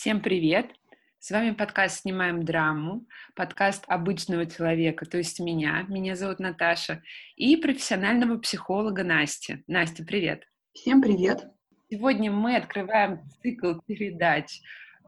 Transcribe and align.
Всем 0.00 0.22
привет! 0.22 0.70
С 1.18 1.30
вами 1.30 1.50
подкаст 1.50 2.00
«Снимаем 2.00 2.42
драму», 2.42 3.06
подкаст 3.34 3.84
обычного 3.86 4.46
человека, 4.46 5.04
то 5.04 5.18
есть 5.18 5.40
меня, 5.40 5.84
меня 5.88 6.16
зовут 6.16 6.38
Наташа, 6.38 7.02
и 7.36 7.54
профессионального 7.58 8.38
психолога 8.38 9.04
Насти. 9.04 9.62
Настя, 9.66 10.02
привет! 10.02 10.48
Всем 10.72 11.02
привет! 11.02 11.50
Сегодня 11.90 12.32
мы 12.32 12.56
открываем 12.56 13.20
цикл 13.42 13.74
передач 13.86 14.62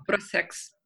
про 0.06 0.20
секс. 0.20 0.76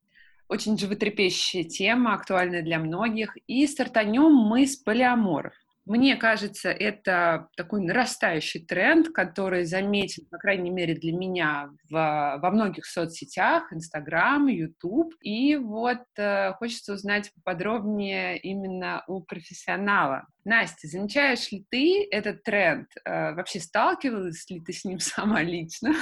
Очень 0.47 0.79
животрепещущая 0.79 1.65
тема, 1.65 2.15
актуальная 2.15 2.63
для 2.63 2.79
многих, 2.79 3.37
и 3.49 3.67
стартанем 3.67 4.33
мы 4.33 4.69
с 4.69 4.77
полиаморов. 4.77 5.55
Мне 5.87 6.17
кажется, 6.17 6.69
это 6.71 7.49
такой 7.57 7.81
нарастающий 7.81 8.61
тренд, 8.61 9.11
который 9.11 9.65
заметен, 9.65 10.27
по 10.27 10.37
крайней 10.37 10.71
мере, 10.71 10.97
для 10.97 11.13
меня 11.13 11.71
в, 11.89 12.39
во 12.43 12.51
многих 12.51 12.87
соцсетях, 12.87 13.73
Инстаграм, 13.73 14.49
Ютуб. 14.49 15.15
И 15.21 15.55
вот 15.55 16.03
э, 16.17 16.55
хочется 16.55 16.95
узнать 16.95 17.31
подробнее 17.45 18.37
именно 18.37 19.05
у 19.07 19.21
профессионала. 19.21 20.27
Настя, 20.45 20.89
замечаешь 20.89 21.53
ли 21.53 21.65
ты 21.71 22.09
этот 22.11 22.43
тренд? 22.43 22.89
Э, 23.05 23.35
вообще 23.35 23.61
сталкивалась 23.61 24.51
ли 24.51 24.61
ты 24.61 24.73
с 24.73 24.85
ним 24.85 24.99
сама 25.01 25.41
лично? 25.43 25.95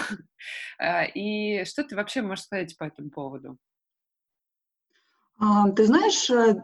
Э, 0.81 1.07
и 1.11 1.67
что 1.67 1.85
ты 1.85 1.95
вообще 1.95 2.23
можешь 2.23 2.45
сказать 2.45 2.75
по 2.79 2.85
этому 2.85 3.11
поводу? 3.11 3.59
А, 5.39 5.71
ты 5.73 5.85
знаешь, 5.85 6.31
э, 6.31 6.55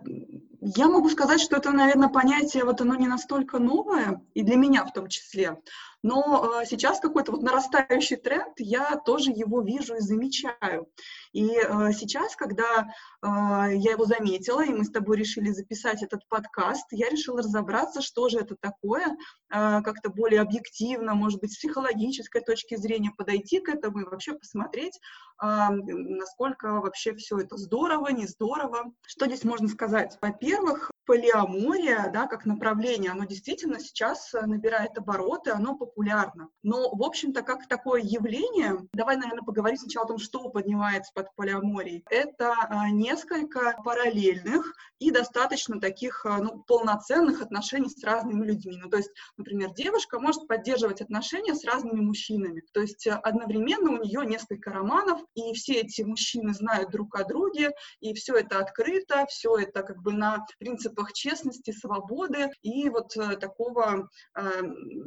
я 0.61 0.89
могу 0.89 1.09
сказать, 1.09 1.41
что 1.41 1.57
это, 1.57 1.71
наверное, 1.73 2.09
понятие, 2.09 2.65
вот 2.65 2.81
оно 2.81 2.95
не 2.95 3.07
настолько 3.07 3.59
новое, 3.59 4.23
и 4.35 4.43
для 4.43 4.57
меня 4.57 4.85
в 4.85 4.93
том 4.93 5.09
числе. 5.09 5.59
Но 6.03 6.61
э, 6.63 6.67
сейчас 6.67 6.99
какой-то 6.99 7.33
вот 7.33 7.43
нарастающий 7.43 8.17
тренд, 8.17 8.55
я 8.59 8.97
тоже 8.97 9.31
его 9.33 9.61
вижу 9.61 9.97
и 9.97 10.01
замечаю. 10.01 10.89
И 11.33 11.51
э, 11.51 11.93
сейчас, 11.93 12.37
когда 12.37 12.87
э, 12.87 13.27
я 13.27 13.93
его 13.93 14.07
заметила, 14.07 14.65
и 14.65 14.71
мы 14.71 14.85
с 14.85 14.91
тобой 14.91 15.19
решили 15.19 15.51
записать 15.51 16.03
этот 16.03 16.27
подкаст, 16.29 16.87
я 16.91 17.11
решила 17.11 17.39
разобраться, 17.39 18.01
что 18.01 18.29
же 18.31 18.39
это 18.39 18.57
такое, 18.59 19.09
э, 19.09 19.83
как-то 19.83 20.09
более 20.09 20.41
объективно, 20.41 21.15
может 21.15 21.41
быть, 21.41 21.53
с 21.53 21.59
психологической 21.59 22.41
точки 22.41 22.77
зрения 22.77 23.13
подойти 23.17 23.61
к 23.61 23.69
этому 23.69 24.01
и 24.01 24.05
вообще 24.05 24.33
посмотреть, 24.33 24.99
э, 25.43 25.69
насколько 25.71 26.81
вообще 26.81 27.15
все 27.15 27.39
это 27.39 27.59
здорово, 27.59 28.09
не 28.09 28.27
здорово. 28.27 28.93
Что 29.07 29.27
здесь 29.27 29.45
можно 29.45 29.69
сказать? 29.69 30.17
Во-первых, 30.23 30.50
во-первых, 30.51 30.91
полиамория, 31.11 32.09
да, 32.15 32.29
как 32.29 32.47
направление, 32.47 33.11
оно 33.11 33.25
действительно 33.25 33.81
сейчас 33.81 34.33
э, 34.33 34.47
набирает 34.47 34.97
обороты, 34.97 35.51
оно 35.51 35.77
популярно. 35.77 36.51
Но, 36.63 36.95
в 36.95 37.03
общем-то, 37.03 37.43
как 37.43 37.67
такое 37.67 38.01
явление, 38.01 38.87
давай, 38.93 39.17
наверное, 39.17 39.43
поговорим 39.43 39.77
сначала 39.77 40.05
о 40.05 40.09
том, 40.09 40.19
что 40.19 40.49
поднимается 40.51 41.11
под 41.13 41.35
полиаморией. 41.35 42.05
Это 42.11 42.55
а, 42.69 42.91
несколько 42.91 43.77
параллельных 43.85 44.73
и 45.01 45.11
достаточно 45.11 45.81
таких, 45.81 46.25
а, 46.25 46.39
ну, 46.39 46.63
полноценных 46.63 47.43
отношений 47.43 47.89
с 47.89 48.05
разными 48.05 48.47
людьми. 48.47 48.79
Ну, 48.81 48.89
то 48.89 48.99
есть, 48.99 49.11
например, 49.37 49.75
девушка 49.75 50.21
может 50.21 50.47
поддерживать 50.47 51.01
отношения 51.01 51.57
с 51.57 51.65
разными 51.65 52.03
мужчинами. 52.03 52.63
То 52.73 52.83
есть 52.83 53.09
э, 53.09 53.15
одновременно 53.15 53.91
у 53.91 53.97
нее 53.97 54.25
несколько 54.25 54.71
романов, 54.71 55.21
и 55.35 55.55
все 55.55 55.81
эти 55.81 56.03
мужчины 56.03 56.55
знают 56.55 56.93
друг 56.93 57.17
о 57.19 57.25
друге, 57.25 57.73
и 57.99 58.15
все 58.15 58.37
это 58.37 58.61
открыто, 58.61 59.27
все 59.27 59.57
это 59.57 59.83
как 59.83 60.01
бы 60.03 60.13
на 60.13 60.47
принципах 60.61 61.00
принципах 61.01 61.13
честности, 61.13 61.71
свободы 61.73 62.51
и 62.63 62.89
вот 62.89 63.17
э, 63.17 63.37
такого, 63.37 64.09
э, 64.37 64.63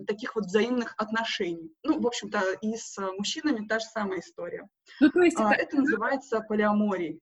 таких 0.07 0.35
вот 0.35 0.45
взаимных 0.45 0.93
отношений. 0.97 1.71
Ну, 1.83 1.99
в 1.99 2.07
общем-то, 2.07 2.41
и 2.61 2.75
с 2.75 2.97
мужчинами 3.17 3.67
та 3.67 3.79
же 3.79 3.85
самая 3.85 4.19
история. 4.19 4.67
Ну, 4.99 5.09
то 5.09 5.21
есть 5.21 5.37
а, 5.39 5.53
это... 5.53 5.63
это 5.63 5.77
называется 5.77 6.41
полиаморией. 6.41 7.19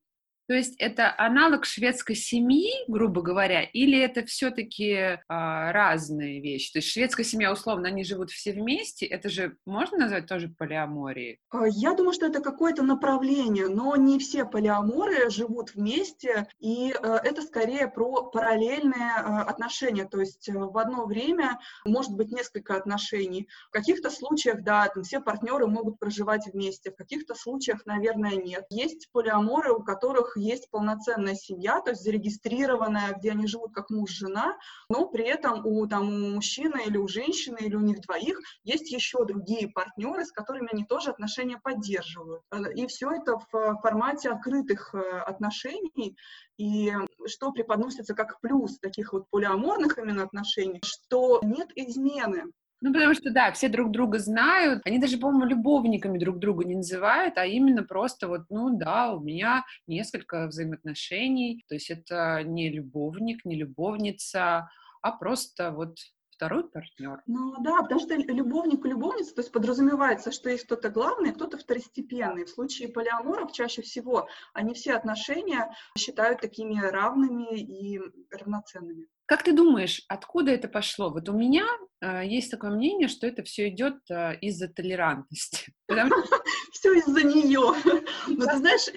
То 0.51 0.57
есть 0.57 0.75
это 0.79 1.15
аналог 1.17 1.63
шведской 1.63 2.13
семьи, 2.13 2.73
грубо 2.89 3.21
говоря, 3.21 3.63
или 3.63 3.97
это 3.97 4.25
все-таки 4.25 5.17
а, 5.29 5.71
разные 5.71 6.41
вещи? 6.41 6.73
То 6.73 6.79
есть 6.79 6.89
шведская 6.89 7.23
семья, 7.23 7.53
условно, 7.53 7.87
они 7.87 8.03
живут 8.03 8.31
все 8.31 8.51
вместе, 8.51 9.05
это 9.05 9.29
же 9.29 9.55
можно 9.65 9.97
назвать 9.97 10.25
тоже 10.25 10.49
полиаморией? 10.49 11.39
А, 11.51 11.65
я 11.69 11.93
думаю, 11.93 12.11
что 12.11 12.25
это 12.25 12.41
какое-то 12.41 12.83
направление, 12.83 13.69
но 13.69 13.95
не 13.95 14.19
все 14.19 14.43
полиаморы 14.43 15.29
живут 15.29 15.73
вместе, 15.73 16.47
и 16.59 16.91
а, 17.01 17.21
это 17.23 17.43
скорее 17.43 17.87
про 17.87 18.23
параллельные 18.23 19.13
а, 19.15 19.43
отношения, 19.43 20.03
то 20.03 20.19
есть 20.19 20.49
э, 20.49 20.51
в 20.53 20.77
одно 20.77 21.05
время 21.05 21.61
может 21.85 22.11
быть 22.11 22.29
несколько 22.29 22.75
отношений. 22.75 23.47
В 23.69 23.71
каких-то 23.71 24.09
случаях, 24.09 24.63
да, 24.63 24.85
там 24.89 25.03
все 25.03 25.21
партнеры 25.21 25.67
могут 25.67 25.97
проживать 25.97 26.47
вместе, 26.51 26.91
в 26.91 26.97
каких-то 26.97 27.35
случаях, 27.35 27.85
наверное, 27.85 28.35
нет. 28.35 28.65
Есть 28.69 29.07
полиаморы, 29.13 29.71
у 29.71 29.81
которых 29.81 30.35
есть 30.41 30.69
полноценная 30.69 31.35
семья, 31.35 31.81
то 31.81 31.91
есть 31.91 32.03
зарегистрированная, 32.03 33.13
где 33.17 33.31
они 33.31 33.47
живут 33.47 33.73
как 33.73 33.89
муж-жена, 33.89 34.57
но 34.89 35.07
при 35.07 35.25
этом 35.25 35.65
у, 35.65 35.87
там, 35.87 36.09
у 36.09 36.29
мужчины 36.35 36.81
или 36.85 36.97
у 36.97 37.07
женщины, 37.07 37.57
или 37.61 37.75
у 37.75 37.81
них 37.81 38.01
двоих 38.01 38.39
есть 38.63 38.91
еще 38.91 39.25
другие 39.25 39.67
партнеры, 39.67 40.25
с 40.25 40.31
которыми 40.31 40.69
они 40.71 40.85
тоже 40.85 41.11
отношения 41.11 41.59
поддерживают. 41.61 42.43
И 42.75 42.87
все 42.87 43.11
это 43.11 43.37
в 43.51 43.77
формате 43.81 44.29
открытых 44.29 44.93
э, 44.93 45.19
отношений, 45.19 46.17
и 46.57 46.91
что 47.25 47.51
преподносится 47.51 48.13
как 48.13 48.39
плюс 48.41 48.79
таких 48.79 49.13
вот 49.13 49.29
полиаморных 49.29 49.97
именно 49.97 50.23
отношений, 50.23 50.81
что 50.83 51.39
нет 51.43 51.69
измены. 51.75 52.45
Ну, 52.81 52.91
потому 52.91 53.13
что, 53.13 53.31
да, 53.31 53.51
все 53.51 53.69
друг 53.69 53.91
друга 53.91 54.17
знают. 54.17 54.81
Они 54.85 54.97
даже, 54.97 55.17
по-моему, 55.17 55.45
любовниками 55.45 56.17
друг 56.17 56.39
друга 56.39 56.65
не 56.65 56.75
называют, 56.75 57.37
а 57.37 57.45
именно 57.45 57.83
просто 57.83 58.27
вот, 58.27 58.41
ну, 58.49 58.75
да, 58.75 59.13
у 59.13 59.19
меня 59.19 59.63
несколько 59.85 60.47
взаимоотношений. 60.47 61.63
То 61.67 61.75
есть 61.75 61.91
это 61.91 62.41
не 62.43 62.71
любовник, 62.71 63.45
не 63.45 63.55
любовница, 63.55 64.69
а 65.01 65.11
просто 65.11 65.71
вот 65.71 65.97
второй 66.41 66.67
партнер. 66.67 67.21
Ну 67.27 67.53
да, 67.61 67.83
потому 67.83 67.99
что 67.99 68.15
любовник 68.15 68.83
и 68.83 68.89
любовница, 68.89 69.35
то 69.35 69.41
есть 69.41 69.51
подразумевается, 69.51 70.31
что 70.31 70.49
есть 70.49 70.65
кто-то 70.65 70.89
главный, 70.89 71.33
кто-то 71.33 71.59
второстепенный. 71.59 72.45
В 72.45 72.49
случае 72.49 72.89
полиаморов 72.89 73.51
чаще 73.51 73.83
всего 73.83 74.27
они 74.53 74.73
все 74.73 74.93
отношения 74.93 75.71
считают 75.95 76.41
такими 76.41 76.81
равными 76.81 77.59
и 77.59 78.01
равноценными. 78.31 79.05
Как 79.27 79.43
ты 79.43 79.53
думаешь, 79.53 80.03
откуда 80.07 80.51
это 80.51 80.67
пошло? 80.67 81.11
Вот 81.11 81.29
у 81.29 81.33
меня 81.33 81.67
есть 82.01 82.49
такое 82.49 82.71
мнение, 82.71 83.07
что 83.07 83.27
это 83.27 83.43
все 83.43 83.69
идет 83.69 84.09
э, 84.09 84.35
из-за 84.41 84.67
толерантности. 84.67 85.73
Все 86.71 86.93
из-за 86.93 87.21
нее. 87.23 87.73
Но 88.27 88.45
ты 88.45 88.57
знаешь, 88.57 88.87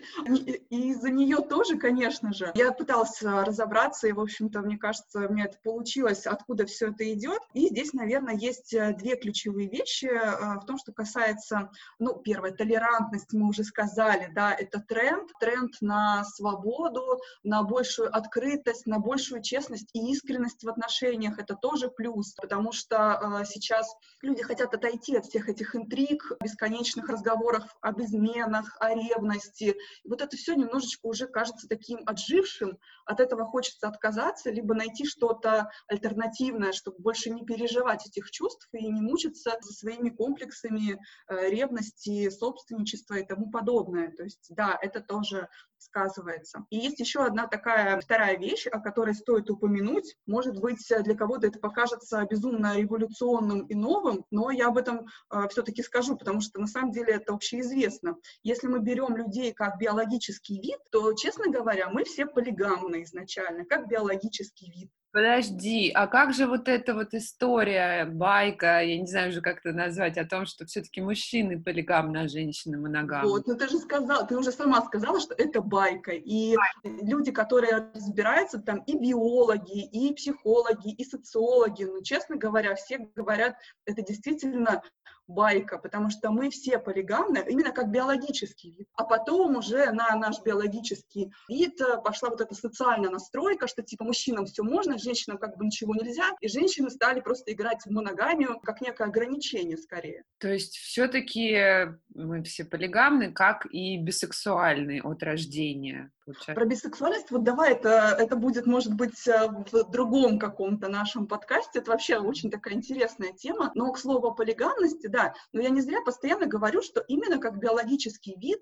из-за 0.70 1.10
нее 1.10 1.38
тоже, 1.38 1.76
конечно 1.76 2.32
же. 2.32 2.52
Я 2.54 2.72
пыталась 2.72 3.20
разобраться, 3.20 4.06
и, 4.06 4.12
в 4.12 4.20
общем-то, 4.20 4.60
мне 4.60 4.78
кажется, 4.78 5.28
мне 5.28 5.44
это 5.44 5.58
получилось, 5.62 6.26
откуда 6.26 6.66
все 6.66 6.90
это 6.90 7.12
идет. 7.12 7.40
И 7.52 7.68
здесь, 7.68 7.92
наверное, 7.92 8.36
есть 8.36 8.72
э, 8.72 8.94
две 8.94 9.16
ключевые 9.16 9.68
вещи 9.68 10.06
э, 10.06 10.60
в 10.60 10.64
том, 10.66 10.78
что 10.78 10.92
касается, 10.92 11.70
ну, 11.98 12.14
первое, 12.14 12.52
толерантность, 12.52 13.32
мы 13.32 13.48
уже 13.48 13.64
сказали, 13.64 14.30
да, 14.34 14.54
это 14.54 14.80
тренд, 14.80 15.30
тренд 15.40 15.74
на 15.80 16.24
свободу, 16.24 17.20
на 17.42 17.64
большую 17.64 18.14
открытость, 18.14 18.86
на 18.86 18.98
большую 18.98 19.42
честность 19.42 19.90
и 19.92 20.12
искренность 20.12 20.62
в 20.62 20.68
отношениях. 20.68 21.38
Это 21.38 21.54
тоже 21.54 21.88
плюс, 21.88 22.34
потому 22.34 22.72
что 22.72 22.93
э, 22.94 23.44
сейчас 23.44 23.94
люди 24.22 24.42
хотят 24.42 24.74
отойти 24.74 25.16
от 25.16 25.26
всех 25.26 25.48
этих 25.48 25.76
интриг, 25.76 26.32
бесконечных 26.42 27.08
разговоров 27.08 27.64
об 27.80 28.00
изменах, 28.00 28.76
о 28.80 28.94
ревности. 28.94 29.76
И 30.02 30.08
вот 30.08 30.22
это 30.22 30.36
все 30.36 30.54
немножечко 30.54 31.06
уже 31.06 31.26
кажется 31.26 31.68
таким 31.68 32.00
отжившим, 32.06 32.78
от 33.04 33.20
этого 33.20 33.44
хочется 33.44 33.88
отказаться, 33.88 34.50
либо 34.50 34.74
найти 34.74 35.04
что-то 35.04 35.70
альтернативное, 35.88 36.72
чтобы 36.72 36.98
больше 36.98 37.30
не 37.30 37.44
переживать 37.44 38.06
этих 38.06 38.30
чувств 38.30 38.68
и 38.72 38.86
не 38.86 39.00
мучиться 39.00 39.56
со 39.60 39.72
своими 39.72 40.10
комплексами 40.10 40.98
э, 41.28 41.50
ревности, 41.50 42.30
собственничества 42.30 43.14
и 43.14 43.26
тому 43.26 43.50
подобное. 43.50 44.10
То 44.12 44.24
есть, 44.24 44.46
да, 44.50 44.78
это 44.80 45.00
тоже 45.00 45.48
сказывается. 45.78 46.64
И 46.70 46.76
есть 46.76 46.98
еще 46.98 47.24
одна 47.24 47.46
такая 47.46 48.00
вторая 48.00 48.38
вещь, 48.38 48.66
о 48.66 48.80
которой 48.80 49.14
стоит 49.14 49.50
упомянуть. 49.50 50.16
Может 50.26 50.58
быть, 50.58 50.86
для 50.88 51.14
кого-то 51.14 51.46
это 51.46 51.58
покажется 51.58 52.26
безумно 52.28 52.76
революционным 52.76 53.66
и 53.66 53.74
новым, 53.74 54.24
но 54.30 54.50
я 54.50 54.68
об 54.68 54.78
этом 54.78 55.06
э, 55.30 55.48
все-таки 55.48 55.82
скажу, 55.82 56.16
потому 56.16 56.40
что 56.40 56.58
на 56.60 56.66
самом 56.66 56.92
деле 56.92 57.14
это 57.14 57.34
общеизвестно. 57.34 58.16
Если 58.42 58.66
мы 58.66 58.80
берем 58.80 59.16
людей 59.16 59.52
как 59.52 59.78
биологический 59.78 60.60
вид, 60.60 60.78
то, 60.90 61.12
честно 61.12 61.50
говоря, 61.50 61.90
мы 61.90 62.04
все 62.04 62.26
полигамны 62.26 62.93
изначально, 63.02 63.64
как 63.64 63.88
биологический 63.88 64.70
вид. 64.70 64.90
Подожди, 65.14 65.92
а 65.94 66.08
как 66.08 66.34
же 66.34 66.48
вот 66.48 66.66
эта 66.66 66.92
вот 66.92 67.14
история, 67.14 68.04
байка, 68.04 68.80
я 68.80 68.98
не 68.98 69.06
знаю 69.06 69.28
уже, 69.28 69.40
как 69.40 69.58
это 69.58 69.72
назвать, 69.72 70.18
о 70.18 70.26
том, 70.26 70.44
что 70.44 70.66
все-таки 70.66 71.00
мужчины 71.00 71.62
полигамны, 71.62 72.18
а 72.18 72.28
женщины 72.28 72.78
моногамны? 72.78 73.30
Вот, 73.30 73.46
ну 73.46 73.56
ты 73.56 73.68
же 73.68 73.78
сказала, 73.78 74.26
ты 74.26 74.36
уже 74.36 74.50
сама 74.50 74.82
сказала, 74.82 75.20
что 75.20 75.32
это 75.34 75.60
байка. 75.60 76.10
И 76.10 76.56
байка. 76.56 77.04
люди, 77.04 77.30
которые 77.30 77.92
разбираются, 77.94 78.58
там 78.58 78.80
и 78.88 78.98
биологи, 78.98 79.84
и 79.84 80.12
психологи, 80.14 80.92
и 80.92 81.04
социологи, 81.04 81.84
ну, 81.84 82.02
честно 82.02 82.34
говоря, 82.34 82.74
все 82.74 82.98
говорят, 83.14 83.54
это 83.86 84.02
действительно 84.02 84.82
байка, 85.26 85.78
потому 85.78 86.10
что 86.10 86.30
мы 86.30 86.50
все 86.50 86.78
полигамны, 86.78 87.44
именно 87.48 87.72
как 87.72 87.90
биологический 87.90 88.70
вид. 88.70 88.88
А 88.94 89.04
потом 89.04 89.56
уже 89.56 89.90
на 89.92 90.14
наш 90.16 90.40
биологический 90.42 91.32
вид 91.48 91.80
э, 91.80 92.00
пошла 92.02 92.30
вот 92.30 92.40
эта 92.40 92.54
социальная 92.54 93.10
настройка, 93.10 93.66
что 93.66 93.82
типа 93.82 94.04
мужчинам 94.04 94.46
все 94.46 94.62
можно, 94.62 94.98
женщинам 94.98 95.38
как 95.38 95.56
бы 95.56 95.64
ничего 95.64 95.94
нельзя, 95.94 96.30
и 96.40 96.48
женщины 96.48 96.90
стали 96.90 97.20
просто 97.20 97.52
играть 97.52 97.82
в 97.84 97.90
моногамию 97.90 98.60
как 98.60 98.80
некое 98.80 99.04
ограничение 99.04 99.76
скорее. 99.76 100.24
То 100.38 100.48
есть 100.48 100.76
все-таки 100.76 101.88
мы 102.14 102.42
все 102.42 102.64
полигамны, 102.64 103.32
как 103.32 103.66
и 103.70 103.98
бисексуальные 103.98 105.02
от 105.02 105.22
рождения. 105.22 106.10
Получается. 106.24 106.54
Про 106.54 106.64
бисексуальность, 106.64 107.30
вот 107.30 107.44
давай, 107.44 107.72
это, 107.72 108.16
это 108.18 108.36
будет, 108.36 108.66
может 108.66 108.94
быть, 108.94 109.26
э, 109.26 109.48
в 109.48 109.90
другом 109.90 110.38
каком-то 110.38 110.88
нашем 110.88 111.26
подкасте, 111.26 111.80
это 111.80 111.90
вообще 111.90 112.18
очень 112.18 112.50
такая 112.50 112.74
интересная 112.74 113.32
тема, 113.32 113.72
но, 113.74 113.92
к 113.92 113.98
слову, 113.98 114.28
о 114.28 114.34
полигамности, 114.34 115.08
да, 115.08 115.34
но 115.52 115.60
я 115.60 115.70
не 115.70 115.80
зря 115.80 116.00
постоянно 116.02 116.46
говорю, 116.46 116.82
что 116.82 117.00
именно 117.00 117.38
как 117.38 117.58
биологический 117.58 118.36
вид 118.38 118.60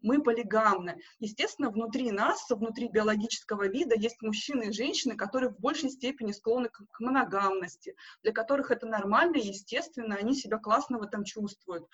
мы 0.00 0.22
полигамны. 0.22 1.00
Естественно, 1.18 1.70
внутри 1.70 2.12
нас, 2.12 2.46
внутри 2.48 2.88
биологического 2.88 3.68
вида 3.68 3.96
есть 3.96 4.22
мужчины 4.22 4.68
и 4.68 4.72
женщины, 4.72 5.16
которые 5.16 5.50
в 5.50 5.58
большей 5.58 5.90
степени 5.90 6.32
склонны 6.32 6.68
к, 6.68 6.82
к 6.90 7.00
моногамности, 7.00 7.96
для 8.22 8.32
которых 8.32 8.70
это 8.70 8.86
нормально 8.86 9.36
и 9.36 9.48
естественно, 9.48 10.16
они 10.16 10.34
себя 10.34 10.58
классно 10.58 10.98
в 10.98 11.02
этом 11.02 11.24
чувствуют. 11.24 11.86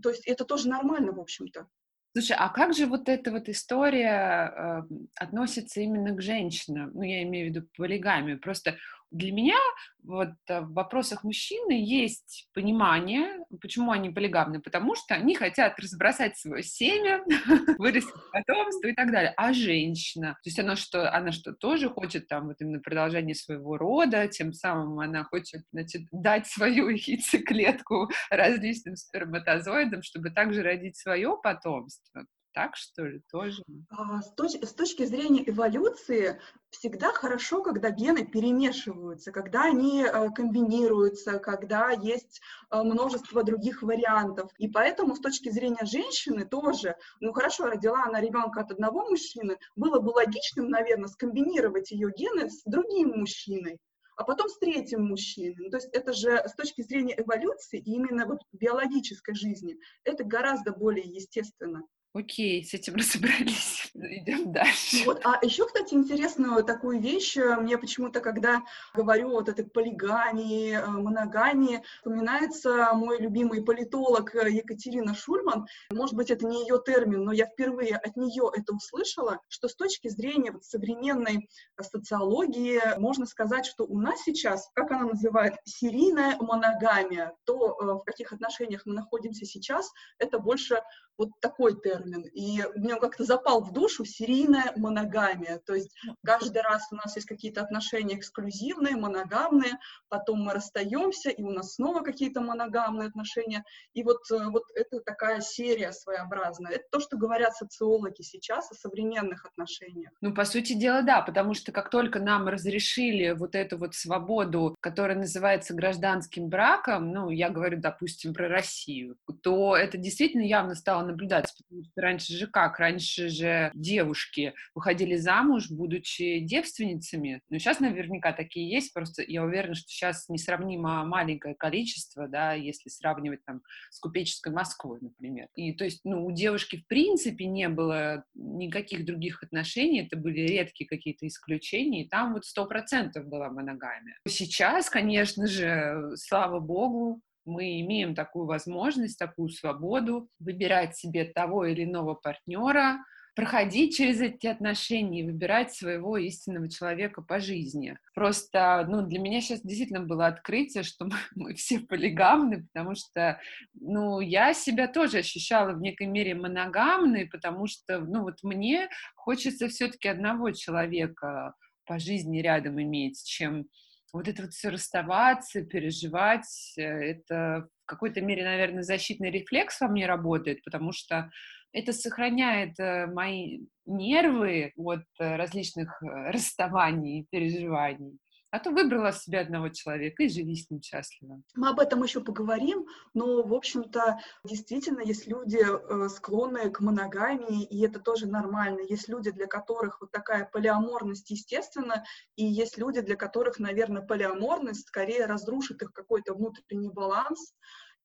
То 0.00 0.10
есть 0.10 0.26
это 0.26 0.44
тоже 0.44 0.68
нормально, 0.68 1.12
в 1.12 1.20
общем-то. 1.20 1.66
Слушай, 2.14 2.36
а 2.38 2.50
как 2.50 2.74
же 2.74 2.86
вот 2.86 3.08
эта 3.08 3.30
вот 3.30 3.48
история 3.48 4.52
э, 4.54 4.82
относится 5.14 5.80
именно 5.80 6.14
к 6.14 6.20
женщинам? 6.20 6.90
Ну, 6.92 7.02
я 7.02 7.22
имею 7.22 7.50
в 7.50 7.54
виду 7.54 7.66
полигамию. 7.74 8.38
Просто 8.38 8.76
для 9.12 9.30
меня 9.30 9.58
вот 10.02 10.30
э, 10.48 10.60
в 10.60 10.72
вопросах 10.72 11.22
мужчины 11.22 11.72
есть 11.72 12.48
понимание, 12.54 13.44
почему 13.60 13.92
они 13.92 14.10
полигамны, 14.10 14.60
потому 14.60 14.96
что 14.96 15.14
они 15.14 15.34
хотят 15.34 15.78
разбросать 15.78 16.36
свое 16.38 16.62
семя, 16.62 17.22
вырастить 17.78 18.10
потомство 18.32 18.88
и 18.88 18.94
так 18.94 19.12
далее. 19.12 19.32
А 19.36 19.52
женщина, 19.52 20.32
то 20.42 20.48
есть 20.48 20.58
она 20.58 20.76
что, 20.76 21.14
она 21.14 21.30
что, 21.30 21.52
тоже 21.52 21.88
хочет 21.88 22.26
там 22.26 22.48
вот 22.48 22.56
именно 22.60 22.80
продолжение 22.80 23.34
своего 23.34 23.76
рода, 23.76 24.26
тем 24.28 24.52
самым 24.52 24.98
она 24.98 25.24
хочет, 25.24 25.62
значит, 25.72 26.02
дать 26.10 26.46
свою 26.46 26.88
яйцеклетку 26.88 28.10
различным 28.30 28.96
сперматозоидам, 28.96 30.02
чтобы 30.02 30.30
также 30.30 30.62
родить 30.62 30.96
свое 30.96 31.36
потомство 31.42 32.26
так, 32.52 32.76
что 32.76 33.04
ли, 33.04 33.20
тоже? 33.30 33.62
А, 33.90 34.20
с, 34.22 34.32
точ- 34.36 34.64
с 34.64 34.72
точки 34.74 35.04
зрения 35.04 35.48
эволюции 35.48 36.40
всегда 36.70 37.12
хорошо, 37.12 37.62
когда 37.62 37.90
гены 37.90 38.26
перемешиваются, 38.26 39.32
когда 39.32 39.64
они 39.64 40.02
э, 40.02 40.30
комбинируются, 40.30 41.38
когда 41.38 41.90
есть 41.90 42.40
э, 42.70 42.82
множество 42.82 43.42
других 43.42 43.82
вариантов. 43.82 44.50
И 44.58 44.68
поэтому 44.68 45.16
с 45.16 45.20
точки 45.20 45.50
зрения 45.50 45.84
женщины 45.84 46.44
тоже, 46.44 46.96
ну 47.20 47.32
хорошо, 47.32 47.66
родила 47.66 48.04
она 48.04 48.20
ребенка 48.20 48.60
от 48.60 48.72
одного 48.72 49.08
мужчины, 49.08 49.58
было 49.76 50.00
бы 50.00 50.10
логичным, 50.10 50.68
наверное, 50.68 51.08
скомбинировать 51.08 51.90
ее 51.90 52.10
гены 52.16 52.50
с 52.50 52.62
другим 52.64 53.18
мужчиной 53.18 53.78
а 54.16 54.24
потом 54.24 54.48
с 54.48 54.58
третьим 54.58 55.06
мужчиной. 55.06 55.56
Ну, 55.58 55.70
то 55.70 55.78
есть 55.78 55.88
это 55.92 56.12
же 56.12 56.36
с 56.36 56.54
точки 56.54 56.82
зрения 56.82 57.14
эволюции 57.18 57.78
и 57.80 57.92
именно 57.92 58.26
вот 58.26 58.40
биологической 58.52 59.34
жизни, 59.34 59.78
это 60.04 60.22
гораздо 60.22 60.72
более 60.72 61.06
естественно. 61.06 61.82
Окей, 62.14 62.62
с 62.62 62.74
этим 62.74 62.94
разобрались. 62.96 63.90
Идем 63.94 64.52
дальше. 64.52 65.04
Вот, 65.06 65.22
а 65.24 65.38
еще, 65.42 65.66
кстати, 65.66 65.94
интересную 65.94 66.62
такую 66.62 67.00
вещь, 67.00 67.38
э, 67.38 67.56
мне 67.56 67.78
почему-то, 67.78 68.20
когда 68.20 68.62
говорю 68.94 69.30
вот 69.30 69.48
этой 69.48 69.64
полигамии, 69.64 70.72
э, 70.74 70.86
моногамии, 70.86 71.82
вспоминается 71.96 72.92
мой 72.92 73.18
любимый 73.18 73.62
политолог 73.62 74.34
э, 74.34 74.50
Екатерина 74.50 75.14
Шульман. 75.14 75.66
Может 75.90 76.14
быть, 76.14 76.30
это 76.30 76.46
не 76.46 76.62
ее 76.62 76.78
термин, 76.84 77.24
но 77.24 77.32
я 77.32 77.46
впервые 77.46 77.96
от 77.96 78.16
нее 78.16 78.50
это 78.54 78.74
услышала, 78.74 79.40
что 79.48 79.68
с 79.68 79.74
точки 79.74 80.08
зрения 80.08 80.52
вот 80.52 80.64
современной 80.64 81.48
социологии 81.80 82.80
можно 82.98 83.24
сказать, 83.24 83.64
что 83.64 83.84
у 83.84 83.98
нас 83.98 84.22
сейчас, 84.22 84.68
как 84.74 84.90
она 84.90 85.06
называет, 85.06 85.54
серийная 85.64 86.36
моногамия, 86.38 87.32
то 87.44 87.76
в 87.78 88.04
каких 88.04 88.32
отношениях 88.32 88.82
мы 88.84 88.94
находимся 88.94 89.46
сейчас, 89.46 89.90
это 90.18 90.38
больше 90.38 90.82
вот 91.18 91.30
такой 91.40 91.80
термин. 91.80 92.01
И 92.34 92.62
мне 92.74 92.96
как-то 92.96 93.24
запал 93.24 93.62
в 93.62 93.72
душу 93.72 94.04
серийная 94.04 94.72
моногамия. 94.76 95.60
То 95.66 95.74
есть 95.74 95.94
каждый 96.24 96.62
раз 96.62 96.88
у 96.90 96.96
нас 96.96 97.16
есть 97.16 97.28
какие-то 97.28 97.62
отношения 97.62 98.16
эксклюзивные, 98.16 98.96
моногамные, 98.96 99.78
потом 100.08 100.42
мы 100.42 100.52
расстаемся, 100.52 101.30
и 101.30 101.42
у 101.42 101.50
нас 101.50 101.74
снова 101.74 102.02
какие-то 102.02 102.40
моногамные 102.40 103.08
отношения. 103.08 103.64
И 103.94 104.02
вот, 104.02 104.20
э, 104.30 104.48
вот 104.50 104.64
это 104.74 105.00
такая 105.00 105.40
серия 105.40 105.92
своеобразная. 105.92 106.72
Это 106.72 106.84
то, 106.90 107.00
что 107.00 107.16
говорят 107.16 107.54
социологи 107.56 108.22
сейчас 108.22 108.70
о 108.70 108.74
современных 108.74 109.44
отношениях. 109.46 110.12
Ну, 110.20 110.34
по 110.34 110.44
сути 110.44 110.74
дела, 110.74 111.02
да, 111.02 111.22
потому 111.22 111.54
что 111.54 111.72
как 111.72 111.90
только 111.90 112.20
нам 112.20 112.48
разрешили 112.48 113.32
вот 113.32 113.54
эту 113.54 113.78
вот 113.78 113.94
свободу, 113.94 114.76
которая 114.80 115.16
называется 115.16 115.74
гражданским 115.74 116.48
браком, 116.48 117.10
ну, 117.12 117.30
я 117.30 117.50
говорю, 117.50 117.80
допустим, 117.80 118.34
про 118.34 118.48
Россию, 118.48 119.16
то 119.42 119.76
это 119.76 119.98
действительно 119.98 120.42
явно 120.42 120.74
стало 120.74 121.04
наблюдаться, 121.04 121.54
потому 121.62 121.84
что 121.84 121.91
раньше 121.96 122.32
же 122.32 122.46
как? 122.46 122.78
Раньше 122.78 123.28
же 123.28 123.70
девушки 123.74 124.54
выходили 124.74 125.16
замуж, 125.16 125.70
будучи 125.70 126.40
девственницами. 126.40 127.40
Ну, 127.50 127.58
сейчас 127.58 127.80
наверняка 127.80 128.32
такие 128.32 128.70
есть, 128.70 128.92
просто 128.92 129.22
я 129.26 129.44
уверена, 129.44 129.74
что 129.74 129.88
сейчас 129.88 130.28
несравнимо 130.28 131.04
маленькое 131.04 131.54
количество, 131.54 132.28
да, 132.28 132.54
если 132.54 132.88
сравнивать 132.88 133.44
там 133.44 133.62
с 133.90 133.98
купеческой 133.98 134.52
Москвой, 134.52 134.98
например. 135.00 135.48
И 135.54 135.72
то 135.72 135.84
есть, 135.84 136.00
ну, 136.04 136.26
у 136.26 136.32
девушки 136.32 136.76
в 136.76 136.86
принципе 136.86 137.46
не 137.46 137.68
было 137.68 138.24
никаких 138.34 139.04
других 139.04 139.42
отношений, 139.42 140.02
это 140.02 140.16
были 140.16 140.40
редкие 140.40 140.88
какие-то 140.88 141.26
исключения, 141.26 142.04
и 142.04 142.08
там 142.08 142.34
вот 142.34 142.44
сто 142.44 142.66
процентов 142.66 143.26
была 143.26 143.50
моногамия. 143.50 144.18
Сейчас, 144.26 144.88
конечно 144.90 145.46
же, 145.46 146.12
слава 146.16 146.60
богу, 146.60 147.20
мы 147.44 147.80
имеем 147.80 148.14
такую 148.14 148.46
возможность, 148.46 149.18
такую 149.18 149.48
свободу 149.48 150.28
выбирать 150.38 150.96
себе 150.96 151.24
того 151.24 151.64
или 151.64 151.84
иного 151.84 152.14
партнера, 152.14 152.98
проходить 153.34 153.96
через 153.96 154.20
эти 154.20 154.46
отношения 154.46 155.20
и 155.20 155.24
выбирать 155.24 155.72
своего 155.72 156.16
истинного 156.18 156.68
человека 156.68 157.22
по 157.22 157.40
жизни. 157.40 157.96
Просто, 158.14 158.86
ну, 158.88 159.02
для 159.06 159.18
меня 159.18 159.40
сейчас 159.40 159.62
действительно 159.62 160.00
было 160.00 160.26
открытие, 160.26 160.82
что 160.82 161.04
мы, 161.06 161.16
мы 161.34 161.54
все 161.54 161.80
полигамны, 161.80 162.64
потому 162.64 162.94
что, 162.94 163.40
ну, 163.74 164.20
я 164.20 164.52
себя 164.52 164.86
тоже 164.86 165.18
ощущала 165.18 165.72
в 165.72 165.80
некой 165.80 166.06
мере 166.06 166.34
моногамной, 166.34 167.26
потому 167.26 167.66
что, 167.66 168.00
ну, 168.00 168.22
вот 168.22 168.42
мне 168.42 168.88
хочется 169.14 169.68
все-таки 169.68 170.08
одного 170.08 170.50
человека 170.50 171.54
по 171.86 171.98
жизни 171.98 172.40
рядом 172.40 172.80
иметь, 172.80 173.24
чем 173.24 173.66
вот 174.12 174.28
это 174.28 174.42
вот 174.42 174.52
все 174.52 174.68
расставаться, 174.68 175.62
переживать, 175.62 176.74
э, 176.76 176.82
это 176.82 177.68
в 177.82 177.86
какой-то 177.86 178.20
мере, 178.20 178.44
наверное, 178.44 178.82
защитный 178.82 179.30
рефлекс 179.30 179.80
во 179.80 179.88
мне 179.88 180.06
работает, 180.06 180.62
потому 180.64 180.92
что 180.92 181.30
это 181.72 181.92
сохраняет 181.92 182.78
э, 182.78 183.06
мои 183.06 183.60
нервы 183.86 184.72
от 184.76 185.04
э, 185.18 185.36
различных 185.36 186.00
расставаний 186.02 187.20
и 187.20 187.26
переживаний. 187.30 188.18
А 188.52 188.58
то 188.58 188.70
выбрала 188.70 189.12
себе 189.12 189.40
одного 189.40 189.70
человека 189.70 190.22
и 190.22 190.28
живи 190.28 190.54
с 190.56 190.68
ним 190.68 190.82
счастливо. 190.82 191.40
Мы 191.56 191.70
об 191.70 191.80
этом 191.80 192.02
еще 192.02 192.20
поговорим, 192.20 192.86
но, 193.14 193.42
в 193.42 193.54
общем-то, 193.54 194.20
действительно, 194.44 195.00
есть 195.00 195.26
люди, 195.26 195.56
э, 195.56 196.08
склонные 196.10 196.68
к 196.68 196.80
моногамии, 196.80 197.64
и 197.64 197.82
это 197.82 197.98
тоже 197.98 198.26
нормально. 198.26 198.80
Есть 198.86 199.08
люди, 199.08 199.30
для 199.30 199.46
которых 199.46 200.02
вот 200.02 200.10
такая 200.10 200.44
полиаморность 200.44 201.30
естественно, 201.30 202.04
и 202.36 202.44
есть 202.44 202.76
люди, 202.76 203.00
для 203.00 203.16
которых, 203.16 203.58
наверное, 203.58 204.02
полиаморность 204.02 204.86
скорее 204.86 205.24
разрушит 205.24 205.80
их 205.80 205.90
какой-то 205.94 206.34
внутренний 206.34 206.90
баланс 206.90 207.54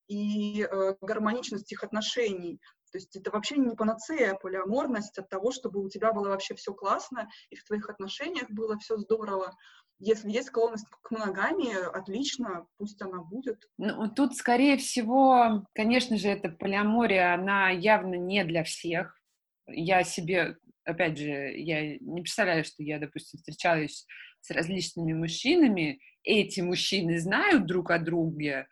и 0.08 0.63
э, 0.63 0.96
гармоничность 1.01 1.74
их 1.74 1.84
отношений. 1.84 2.62
То 2.91 2.98
есть 2.98 3.15
это 3.15 3.32
вообще 3.32 3.58
не 3.58 3.75
панацея, 3.75 4.36
полиаморность 4.36 5.17
от 5.17 5.29
того, 5.29 5.51
чтобы 5.51 5.84
у 5.84 5.89
тебя 5.89 6.13
было 6.13 6.29
вообще 6.29 6.56
все 6.56 6.74
классно, 6.74 7.29
и 7.50 7.56
в 7.56 7.63
твоих 7.63 7.89
отношениях 7.89 8.50
было 8.50 8.77
все 8.77 8.98
здорово. 8.98 9.56
Если 10.00 10.29
есть 10.29 10.50
склонность 10.50 10.86
к 10.89 11.12
моногамии, 11.12 11.74
отлично, 11.96 12.67
пусть 12.77 13.01
она 13.01 13.24
будет. 13.24 13.67
Ну, 13.77 14.08
тут, 14.10 14.36
скорее 14.36 14.77
всего, 14.77 15.65
конечно 15.74 16.17
же, 16.17 16.29
эта 16.29 16.50
полиамория, 16.50 17.34
она 17.34 17.72
явно 17.72 18.15
не 18.15 18.44
для 18.44 18.63
всех. 18.63 19.20
Я 19.65 20.03
себе, 20.03 20.58
опять 20.84 21.17
же, 21.17 21.32
я 21.32 21.98
не 21.98 22.22
представляю, 22.22 22.63
что 22.63 22.84
я, 22.84 23.00
допустим, 23.00 23.39
встречаюсь 23.39 24.06
с 24.41 24.51
различными 24.51 25.13
мужчинами, 25.13 26.00
эти 26.24 26.62
мужчины 26.62 27.20
знают 27.20 27.65
друг 27.65 27.89
о 27.89 27.98
друге, 27.98 28.67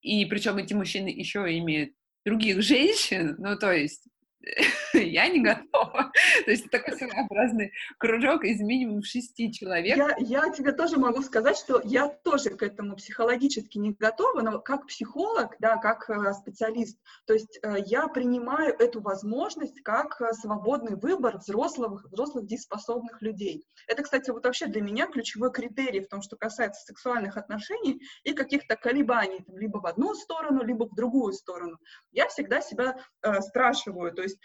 и 0.00 0.24
причем 0.24 0.56
эти 0.56 0.72
мужчины 0.72 1.08
еще 1.08 1.40
имеют 1.58 1.92
других 2.24 2.62
женщин, 2.62 3.36
ну, 3.38 3.56
то 3.56 3.72
есть 3.72 4.04
я 5.10 5.28
не 5.28 5.40
готова. 5.40 6.12
То 6.44 6.50
есть 6.50 6.70
такой 6.70 6.96
своеобразный 6.96 7.72
кружок 7.98 8.44
из 8.44 8.60
минимум 8.60 9.02
шести 9.02 9.52
человек. 9.52 9.96
Я, 9.96 10.16
я 10.18 10.50
тебе 10.50 10.72
тоже 10.72 10.98
могу 10.98 11.22
сказать, 11.22 11.56
что 11.56 11.80
я 11.84 12.08
тоже 12.08 12.50
к 12.50 12.62
этому 12.62 12.96
психологически 12.96 13.78
не 13.78 13.92
готова, 13.92 14.42
но 14.42 14.60
как 14.60 14.86
психолог, 14.86 15.56
да, 15.58 15.76
как 15.76 16.08
э, 16.10 16.32
специалист, 16.34 16.98
то 17.26 17.34
есть 17.34 17.58
э, 17.62 17.76
я 17.86 18.08
принимаю 18.08 18.74
эту 18.78 19.00
возможность 19.00 19.80
как 19.82 20.20
э, 20.20 20.32
свободный 20.32 20.96
выбор 20.96 21.38
взрослых, 21.38 22.04
взрослых 22.10 22.46
дееспособных 22.46 23.22
людей. 23.22 23.64
Это, 23.86 24.02
кстати, 24.02 24.30
вот 24.30 24.44
вообще 24.44 24.66
для 24.66 24.82
меня 24.82 25.06
ключевой 25.06 25.52
критерий 25.52 26.00
в 26.00 26.08
том, 26.08 26.22
что 26.22 26.36
касается 26.36 26.84
сексуальных 26.84 27.36
отношений 27.36 28.00
и 28.24 28.32
каких-то 28.32 28.76
колебаний, 28.76 29.40
там, 29.46 29.56
либо 29.58 29.78
в 29.78 29.86
одну 29.86 30.14
сторону, 30.14 30.62
либо 30.62 30.84
в 30.84 30.94
другую 30.94 31.32
сторону. 31.32 31.78
Я 32.12 32.28
всегда 32.28 32.60
себя 32.60 32.96
э, 33.22 33.40
спрашиваю, 33.40 34.12
то 34.12 34.22
есть 34.22 34.38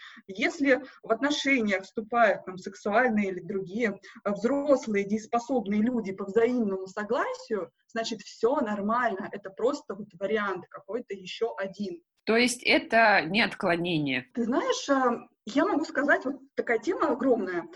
если 0.46 0.82
в 1.02 1.10
отношениях 1.10 1.84
вступают 1.84 2.44
там, 2.44 2.58
сексуальные 2.58 3.30
или 3.30 3.40
другие 3.40 3.98
э, 4.24 4.30
взрослые, 4.30 5.04
дееспособные 5.04 5.82
люди 5.82 6.12
по 6.12 6.24
взаимному 6.24 6.86
согласию, 6.86 7.70
значит, 7.88 8.20
все 8.22 8.56
нормально, 8.60 9.28
это 9.32 9.50
просто 9.50 9.94
вот 9.94 10.08
вариант 10.18 10.64
какой-то 10.68 11.14
еще 11.14 11.54
один. 11.56 12.02
То 12.24 12.36
есть 12.36 12.62
это 12.64 13.22
не 13.22 13.42
отклонение? 13.42 14.26
Ты 14.34 14.44
знаешь, 14.44 14.88
э, 14.88 15.26
я 15.46 15.64
могу 15.64 15.84
сказать, 15.84 16.24
вот 16.24 16.36
такая 16.54 16.78
тема 16.78 17.12
огромная. 17.12 17.68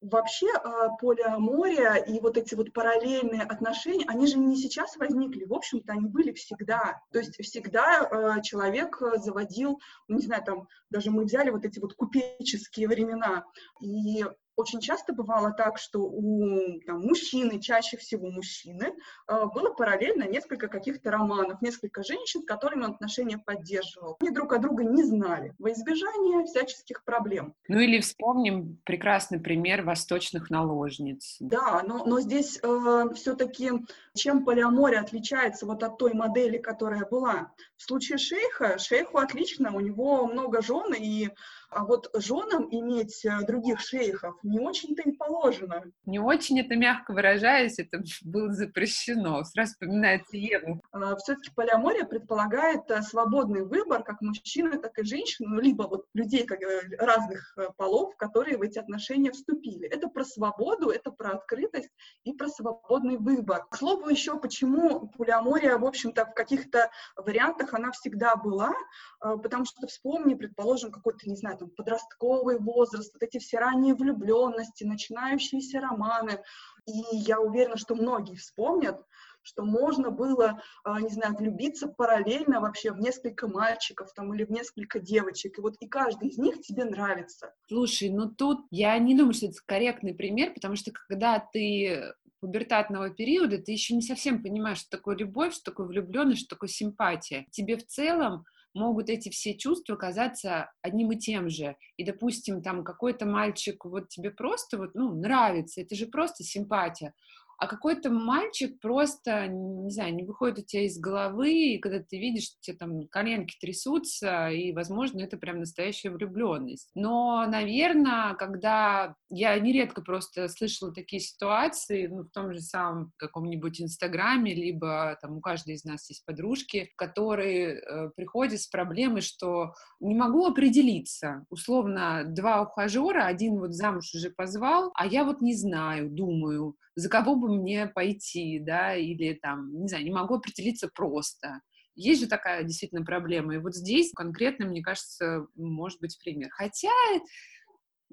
Вообще 0.00 0.46
э, 0.46 0.88
полиамория 1.00 1.94
и 1.94 2.20
вот 2.20 2.36
эти 2.36 2.54
вот 2.54 2.72
параллельные 2.72 3.42
отношения, 3.42 4.04
они 4.08 4.26
же 4.26 4.38
не 4.38 4.56
сейчас 4.56 4.96
возникли, 4.96 5.44
в 5.44 5.52
общем-то, 5.52 5.92
они 5.92 6.08
были 6.08 6.32
всегда. 6.32 7.00
То 7.12 7.18
есть 7.18 7.36
всегда 7.42 8.40
человек 8.42 9.00
заводил, 9.16 9.80
ну, 10.06 10.16
не 10.16 10.22
знаю, 10.22 10.44
там, 10.44 10.68
даже 10.90 11.10
мы 11.10 11.24
взяли 11.24 11.50
вот 11.50 11.64
эти 11.64 11.80
вот 11.80 11.94
купеческие 11.94 12.88
времена, 12.88 13.44
и 13.80 14.24
очень 14.56 14.80
часто 14.80 15.12
бывало 15.12 15.52
так, 15.52 15.78
что 15.78 16.00
у 16.00 16.80
там, 16.86 17.00
мужчины, 17.02 17.60
чаще 17.60 17.96
всего 17.96 18.30
мужчины, 18.30 18.94
э, 19.28 19.44
было 19.54 19.72
параллельно 19.72 20.24
несколько 20.24 20.68
каких-то 20.68 21.10
романов, 21.10 21.60
несколько 21.62 22.02
женщин, 22.02 22.42
с 22.42 22.46
которыми 22.46 22.84
он 22.84 22.92
отношения 22.92 23.38
поддерживал. 23.38 24.16
Они 24.20 24.30
друг 24.30 24.52
о 24.52 24.58
друга 24.58 24.84
не 24.84 25.04
знали 25.04 25.54
во 25.58 25.70
избежание 25.72 26.44
всяческих 26.44 27.04
проблем. 27.04 27.54
Ну 27.68 27.78
или 27.78 28.00
вспомним 28.00 28.78
прекрасный 28.84 29.38
пример 29.38 29.82
восточных 29.82 30.50
наложниц. 30.50 31.36
Да, 31.40 31.82
но, 31.86 32.04
но 32.04 32.20
здесь 32.20 32.58
э, 32.62 33.04
все-таки 33.14 33.70
чем 34.14 34.44
полиамория 34.44 35.00
отличается 35.00 35.66
вот 35.66 35.82
от 35.82 35.98
той 35.98 36.14
модели, 36.14 36.58
которая 36.58 37.04
была? 37.04 37.52
В 37.76 37.82
случае 37.82 38.18
шейха, 38.18 38.78
шейху 38.78 39.18
отлично, 39.18 39.74
у 39.74 39.80
него 39.80 40.26
много 40.26 40.62
жен, 40.62 40.94
и 40.94 41.30
а 41.70 41.84
вот 41.84 42.10
женам 42.14 42.68
иметь 42.70 43.24
э, 43.24 43.44
других 43.46 43.80
шейхов 43.80 44.36
не 44.42 44.58
очень-то 44.60 45.02
и 45.02 45.12
положено. 45.12 45.84
Не 46.04 46.18
очень 46.18 46.60
это, 46.60 46.76
мягко 46.76 47.12
выражаясь, 47.12 47.78
это 47.78 48.02
было 48.22 48.52
запрещено. 48.52 49.42
Сразу 49.44 49.72
вспоминается 49.72 50.36
Еву. 50.36 50.80
А, 50.92 51.16
Все-таки 51.16 51.50
полиамория 51.54 52.04
предполагает 52.04 52.90
э, 52.90 53.02
свободный 53.02 53.64
выбор 53.64 54.04
как 54.04 54.20
мужчины, 54.20 54.78
так 54.78 54.98
и 54.98 55.04
женщин, 55.04 55.46
ну, 55.48 55.60
либо 55.60 55.84
вот 55.84 56.06
людей 56.14 56.46
как, 56.46 56.62
э, 56.62 56.96
разных 56.98 57.56
полов, 57.76 58.16
которые 58.16 58.58
в 58.58 58.62
эти 58.62 58.78
отношения 58.78 59.32
вступили. 59.32 59.88
Это 59.88 60.08
про 60.08 60.24
свободу, 60.24 60.90
это 60.90 61.10
про 61.10 61.32
открытость 61.32 61.90
и 62.24 62.32
про 62.32 62.48
свободный 62.48 63.16
выбор. 63.18 63.66
К 63.70 63.76
слову 63.76 64.08
еще, 64.08 64.38
почему 64.38 65.08
полиамория, 65.08 65.78
в 65.78 65.84
общем-то, 65.84 66.26
в 66.26 66.34
каких-то 66.34 66.90
вариантах 67.16 67.74
она 67.74 67.90
всегда 67.92 68.36
была, 68.36 68.72
потому 69.20 69.64
что 69.64 69.86
вспомни, 69.86 70.34
предположим, 70.34 70.90
какой-то, 70.90 71.28
не 71.28 71.36
знаю, 71.36 71.55
там, 71.56 71.70
подростковый 71.70 72.58
возраст, 72.58 73.12
вот 73.14 73.22
эти 73.22 73.38
все 73.38 73.58
ранние 73.58 73.94
влюбленности, 73.94 74.84
начинающиеся 74.84 75.80
романы. 75.80 76.42
И 76.86 77.16
я 77.16 77.40
уверена, 77.40 77.76
что 77.76 77.94
многие 77.94 78.36
вспомнят, 78.36 79.00
что 79.46 79.64
можно 79.64 80.10
было, 80.10 80.60
а, 80.82 81.00
не 81.00 81.10
знаю, 81.10 81.36
влюбиться 81.36 81.86
параллельно 81.86 82.60
вообще 82.60 82.92
в 82.92 82.98
несколько 82.98 83.46
мальчиков 83.46 84.12
там 84.12 84.34
или 84.34 84.44
в 84.44 84.50
несколько 84.50 84.98
девочек, 84.98 85.58
и 85.58 85.60
вот 85.60 85.76
и 85.80 85.86
каждый 85.86 86.28
из 86.28 86.38
них 86.38 86.60
тебе 86.60 86.84
нравится. 86.84 87.54
Слушай, 87.68 88.10
ну 88.10 88.28
тут 88.28 88.66
я 88.70 88.98
не 88.98 89.16
думаю, 89.16 89.34
что 89.34 89.46
это 89.46 89.56
корректный 89.64 90.14
пример, 90.14 90.52
потому 90.52 90.74
что 90.74 90.90
когда 90.90 91.38
ты 91.38 92.12
пубертатного 92.40 93.10
периода, 93.10 93.58
ты 93.58 93.72
еще 93.72 93.94
не 93.94 94.02
совсем 94.02 94.42
понимаешь, 94.42 94.78
что 94.78 94.90
такое 94.90 95.16
любовь, 95.16 95.54
что 95.54 95.70
такое 95.70 95.86
влюбленность, 95.86 96.40
что 96.40 96.56
такое 96.56 96.68
симпатия. 96.68 97.46
Тебе 97.50 97.76
в 97.76 97.86
целом 97.86 98.44
могут 98.76 99.10
эти 99.10 99.28
все 99.28 99.56
чувства 99.56 99.96
казаться 99.96 100.70
одним 100.82 101.12
и 101.12 101.16
тем 101.18 101.48
же. 101.50 101.76
И, 101.96 102.04
допустим, 102.04 102.62
там 102.62 102.84
какой-то 102.84 103.26
мальчик 103.26 103.84
вот 103.84 104.08
тебе 104.08 104.30
просто 104.30 104.78
вот, 104.78 104.94
ну, 104.94 105.14
нравится, 105.14 105.80
это 105.80 105.94
же 105.94 106.06
просто 106.06 106.44
симпатия 106.44 107.12
а 107.58 107.66
какой-то 107.66 108.10
мальчик 108.10 108.78
просто, 108.80 109.46
не 109.46 109.90
знаю, 109.90 110.14
не 110.14 110.24
выходит 110.24 110.58
у 110.58 110.62
тебя 110.62 110.84
из 110.84 110.98
головы, 110.98 111.52
и 111.52 111.78
когда 111.78 112.00
ты 112.00 112.18
видишь, 112.18 112.44
что 112.44 112.56
тебе 112.60 112.76
там 112.76 113.06
коленки 113.08 113.56
трясутся, 113.58 114.48
и, 114.48 114.72
возможно, 114.72 115.22
это 115.22 115.38
прям 115.38 115.60
настоящая 115.60 116.10
влюбленность. 116.10 116.90
Но, 116.94 117.46
наверное, 117.46 118.34
когда 118.34 119.14
я 119.28 119.58
нередко 119.58 120.02
просто 120.02 120.48
слышала 120.48 120.92
такие 120.92 121.20
ситуации, 121.20 122.06
ну, 122.06 122.22
в 122.22 122.30
том 122.30 122.52
же 122.52 122.60
самом 122.60 123.12
каком-нибудь 123.16 123.80
Инстаграме, 123.80 124.54
либо 124.54 125.18
там 125.20 125.38
у 125.38 125.40
каждой 125.40 125.74
из 125.74 125.84
нас 125.84 126.08
есть 126.08 126.24
подружки, 126.24 126.90
которые 126.96 127.80
э, 127.80 128.10
приходят 128.16 128.60
с 128.60 128.68
проблемой, 128.68 129.22
что 129.22 129.74
не 130.00 130.14
могу 130.14 130.46
определиться. 130.46 131.44
Условно, 131.50 132.24
два 132.24 132.62
ухажера, 132.62 133.26
один 133.26 133.58
вот 133.58 133.72
замуж 133.72 134.14
уже 134.14 134.30
позвал, 134.30 134.92
а 134.94 135.06
я 135.06 135.24
вот 135.24 135.40
не 135.40 135.54
знаю, 135.54 136.08
думаю, 136.08 136.76
за 136.94 137.08
кого 137.08 137.34
бы 137.34 137.54
мне 137.54 137.86
пойти, 137.86 138.60
да, 138.60 138.94
или 138.94 139.34
там, 139.34 139.82
не 139.82 139.88
знаю, 139.88 140.04
не 140.04 140.12
могу 140.12 140.36
определиться 140.36 140.88
просто. 140.94 141.60
Есть 141.96 142.20
же 142.20 142.26
такая 142.28 142.62
действительно 142.62 143.04
проблема. 143.04 143.54
И 143.54 143.58
вот 143.58 143.74
здесь 143.74 144.12
конкретно, 144.14 144.66
мне 144.66 144.82
кажется, 144.82 145.46
может 145.56 145.98
быть 146.00 146.18
пример. 146.22 146.50
Хотя 146.52 146.90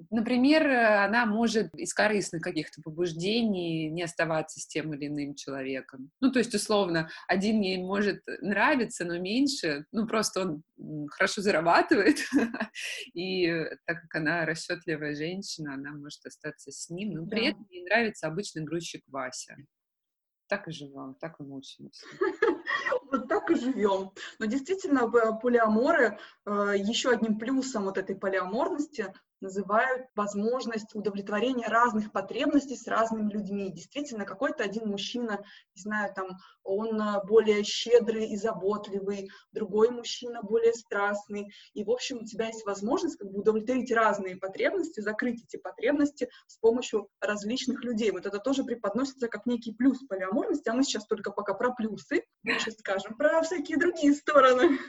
Например, 0.09 0.67
она 1.03 1.25
может 1.25 1.73
из 1.75 1.93
корыстных 1.93 2.41
каких-то 2.41 2.81
побуждений 2.81 3.89
не 3.89 4.03
оставаться 4.03 4.59
с 4.59 4.65
тем 4.65 4.93
или 4.93 5.07
иным 5.07 5.35
человеком. 5.35 6.09
Ну, 6.19 6.31
то 6.31 6.39
есть, 6.39 6.53
условно, 6.55 7.09
один 7.27 7.61
ей 7.61 7.77
может 7.77 8.21
нравиться, 8.41 9.05
но 9.05 9.19
меньше, 9.19 9.85
ну, 9.91 10.07
просто 10.07 10.41
он 10.41 10.63
хорошо 11.09 11.41
зарабатывает, 11.41 12.17
и 13.13 13.47
так 13.85 14.01
как 14.01 14.15
она 14.15 14.45
расчетливая 14.45 15.15
женщина, 15.15 15.75
она 15.75 15.91
может 15.91 16.25
остаться 16.25 16.71
с 16.71 16.89
ним, 16.89 17.13
но 17.13 17.27
при 17.27 17.47
этом 17.49 17.67
ей 17.69 17.83
нравится 17.83 18.27
обычный 18.27 18.63
грузчик 18.63 19.03
Вася. 19.07 19.55
Так 20.47 20.67
и 20.67 20.71
живем, 20.71 21.15
так 21.19 21.39
и 21.39 21.43
мучаемся. 21.43 22.05
Вот 23.11 23.27
так 23.27 23.49
и 23.51 23.55
живем. 23.55 24.11
Но 24.39 24.45
действительно, 24.45 25.07
полиаморы, 25.09 26.17
э, 26.45 26.73
еще 26.77 27.11
одним 27.11 27.37
плюсом 27.37 27.83
вот 27.83 27.97
этой 27.97 28.15
полиаморности 28.15 29.13
называют 29.43 30.07
возможность 30.15 30.95
удовлетворения 30.95 31.67
разных 31.67 32.11
потребностей 32.11 32.75
с 32.75 32.87
разными 32.87 33.31
людьми. 33.31 33.71
Действительно, 33.71 34.25
какой-то 34.25 34.63
один 34.63 34.87
мужчина, 34.87 35.43
не 35.75 35.81
знаю, 35.81 36.13
там, 36.15 36.29
он 36.63 36.99
а, 36.99 37.21
более 37.23 37.63
щедрый 37.63 38.29
и 38.29 38.37
заботливый, 38.37 39.29
другой 39.51 39.91
мужчина 39.91 40.41
более 40.41 40.73
страстный. 40.73 41.53
И, 41.73 41.83
в 41.83 41.91
общем, 41.91 42.19
у 42.21 42.25
тебя 42.25 42.47
есть 42.47 42.65
возможность 42.65 43.17
как 43.17 43.29
бы 43.29 43.41
удовлетворить 43.41 43.91
разные 43.91 44.37
потребности, 44.37 45.01
закрыть 45.01 45.43
эти 45.43 45.57
потребности 45.57 46.29
с 46.47 46.57
помощью 46.57 47.09
различных 47.19 47.83
людей. 47.83 48.11
Вот 48.11 48.25
это 48.25 48.39
тоже 48.39 48.63
преподносится 48.63 49.27
как 49.27 49.45
некий 49.45 49.73
плюс 49.73 49.99
полиаморности, 50.07 50.69
а 50.69 50.73
мы 50.73 50.83
сейчас 50.83 51.05
только 51.05 51.31
пока 51.31 51.53
про 51.53 51.71
плюсы, 51.73 52.23
мы 52.43 52.57
сейчас 52.59 52.75
скажем 52.75 53.17
про 53.17 53.41
всякие 53.41 53.77
другие 53.77 54.13
стороны. 54.13 54.79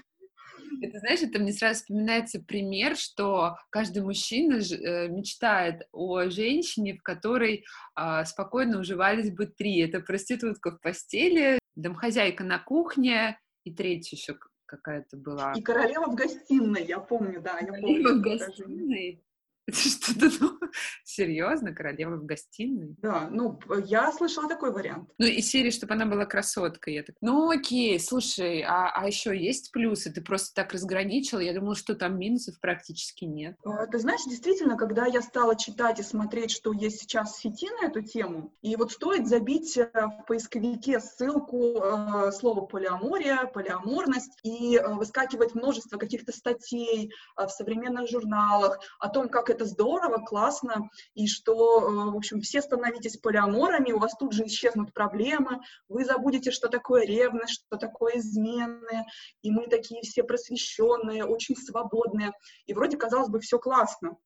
Это, 0.82 0.98
знаешь, 0.98 1.22
это 1.22 1.38
мне 1.38 1.52
сразу 1.52 1.80
вспоминается 1.80 2.40
пример, 2.40 2.96
что 2.96 3.56
каждый 3.70 4.02
мужчина 4.02 4.54
э, 4.54 5.08
мечтает 5.08 5.82
о 5.92 6.28
женщине, 6.28 6.94
в 6.94 7.02
которой 7.02 7.64
а, 7.94 8.24
спокойно 8.24 8.80
уживались 8.80 9.30
бы 9.30 9.46
три. 9.46 9.80
Это 9.80 10.00
проститутка 10.00 10.72
в 10.72 10.80
постели, 10.80 11.58
домохозяйка 11.76 12.44
на 12.44 12.58
кухне 12.58 13.38
и 13.64 13.72
третья 13.72 14.16
еще 14.16 14.36
какая-то 14.66 15.16
была. 15.16 15.52
И 15.54 15.62
королева 15.62 16.06
в 16.06 16.14
гостиной, 16.14 16.84
я 16.84 16.98
помню, 16.98 17.40
да, 17.40 17.58
я 17.60 17.66
королева 17.66 18.08
помню. 18.08 18.18
в 18.18 18.22
гостиной. 18.22 19.24
Что-то, 19.72 20.30
ну, 20.40 20.58
серьезно, 21.04 21.74
королева 21.74 22.16
в 22.16 22.26
гостиной? 22.26 22.96
Да, 23.00 23.28
ну, 23.30 23.58
я 23.86 24.12
слышала 24.12 24.46
такой 24.46 24.72
вариант. 24.72 25.08
Ну, 25.18 25.26
и 25.26 25.40
серии, 25.40 25.70
чтобы 25.70 25.94
она 25.94 26.04
была 26.04 26.26
красоткой. 26.26 26.94
Я 26.94 27.02
так, 27.02 27.16
ну, 27.22 27.50
окей, 27.50 27.98
слушай, 27.98 28.62
а, 28.62 28.90
а 28.94 29.06
еще 29.06 29.36
есть 29.36 29.72
плюсы? 29.72 30.12
Ты 30.12 30.20
просто 30.20 30.54
так 30.54 30.72
разграничила? 30.72 31.40
Я 31.40 31.54
думала, 31.54 31.76
что 31.76 31.94
там 31.94 32.18
минусов 32.18 32.60
практически 32.60 33.24
нет. 33.24 33.56
А, 33.64 33.86
ты 33.86 33.98
знаешь, 33.98 34.24
действительно, 34.26 34.76
когда 34.76 35.06
я 35.06 35.22
стала 35.22 35.56
читать 35.56 35.98
и 35.98 36.02
смотреть, 36.02 36.50
что 36.50 36.72
есть 36.72 37.00
сейчас 37.00 37.32
в 37.32 37.40
сети 37.40 37.70
на 37.80 37.86
эту 37.86 38.02
тему, 38.02 38.52
и 38.60 38.76
вот 38.76 38.92
стоит 38.92 39.26
забить 39.26 39.78
э, 39.78 39.90
в 39.94 40.26
поисковике 40.26 41.00
ссылку 41.00 41.80
э, 41.80 42.32
слова 42.32 42.66
полиамория, 42.66 43.46
полиаморность, 43.46 44.38
и 44.42 44.76
э, 44.76 44.94
выскакивать 44.94 45.54
множество 45.54 45.96
каких-то 45.96 46.32
статей 46.32 47.10
э, 47.38 47.46
в 47.46 47.50
современных 47.50 48.10
журналах 48.10 48.78
о 48.98 49.08
том, 49.08 49.30
как 49.30 49.53
это 49.54 49.64
здорово, 49.64 50.18
классно, 50.24 50.90
и 51.14 51.26
что, 51.26 51.80
э, 51.80 52.10
в 52.10 52.16
общем, 52.16 52.40
все 52.40 52.60
становитесь 52.60 53.16
полиаморами, 53.16 53.92
у 53.92 53.98
вас 53.98 54.12
тут 54.18 54.32
же 54.32 54.46
исчезнут 54.46 54.92
проблемы, 54.92 55.60
вы 55.88 56.04
забудете, 56.04 56.50
что 56.50 56.68
такое 56.68 57.06
ревность, 57.06 57.54
что 57.54 57.76
такое 57.76 58.18
измены, 58.18 59.06
и 59.42 59.50
мы 59.50 59.66
такие 59.68 60.02
все 60.02 60.22
просвещенные, 60.22 61.24
очень 61.24 61.56
свободные, 61.56 62.32
и 62.66 62.74
вроде, 62.74 62.96
казалось 62.96 63.28
бы, 63.28 63.40
все 63.40 63.58
классно. 63.58 64.16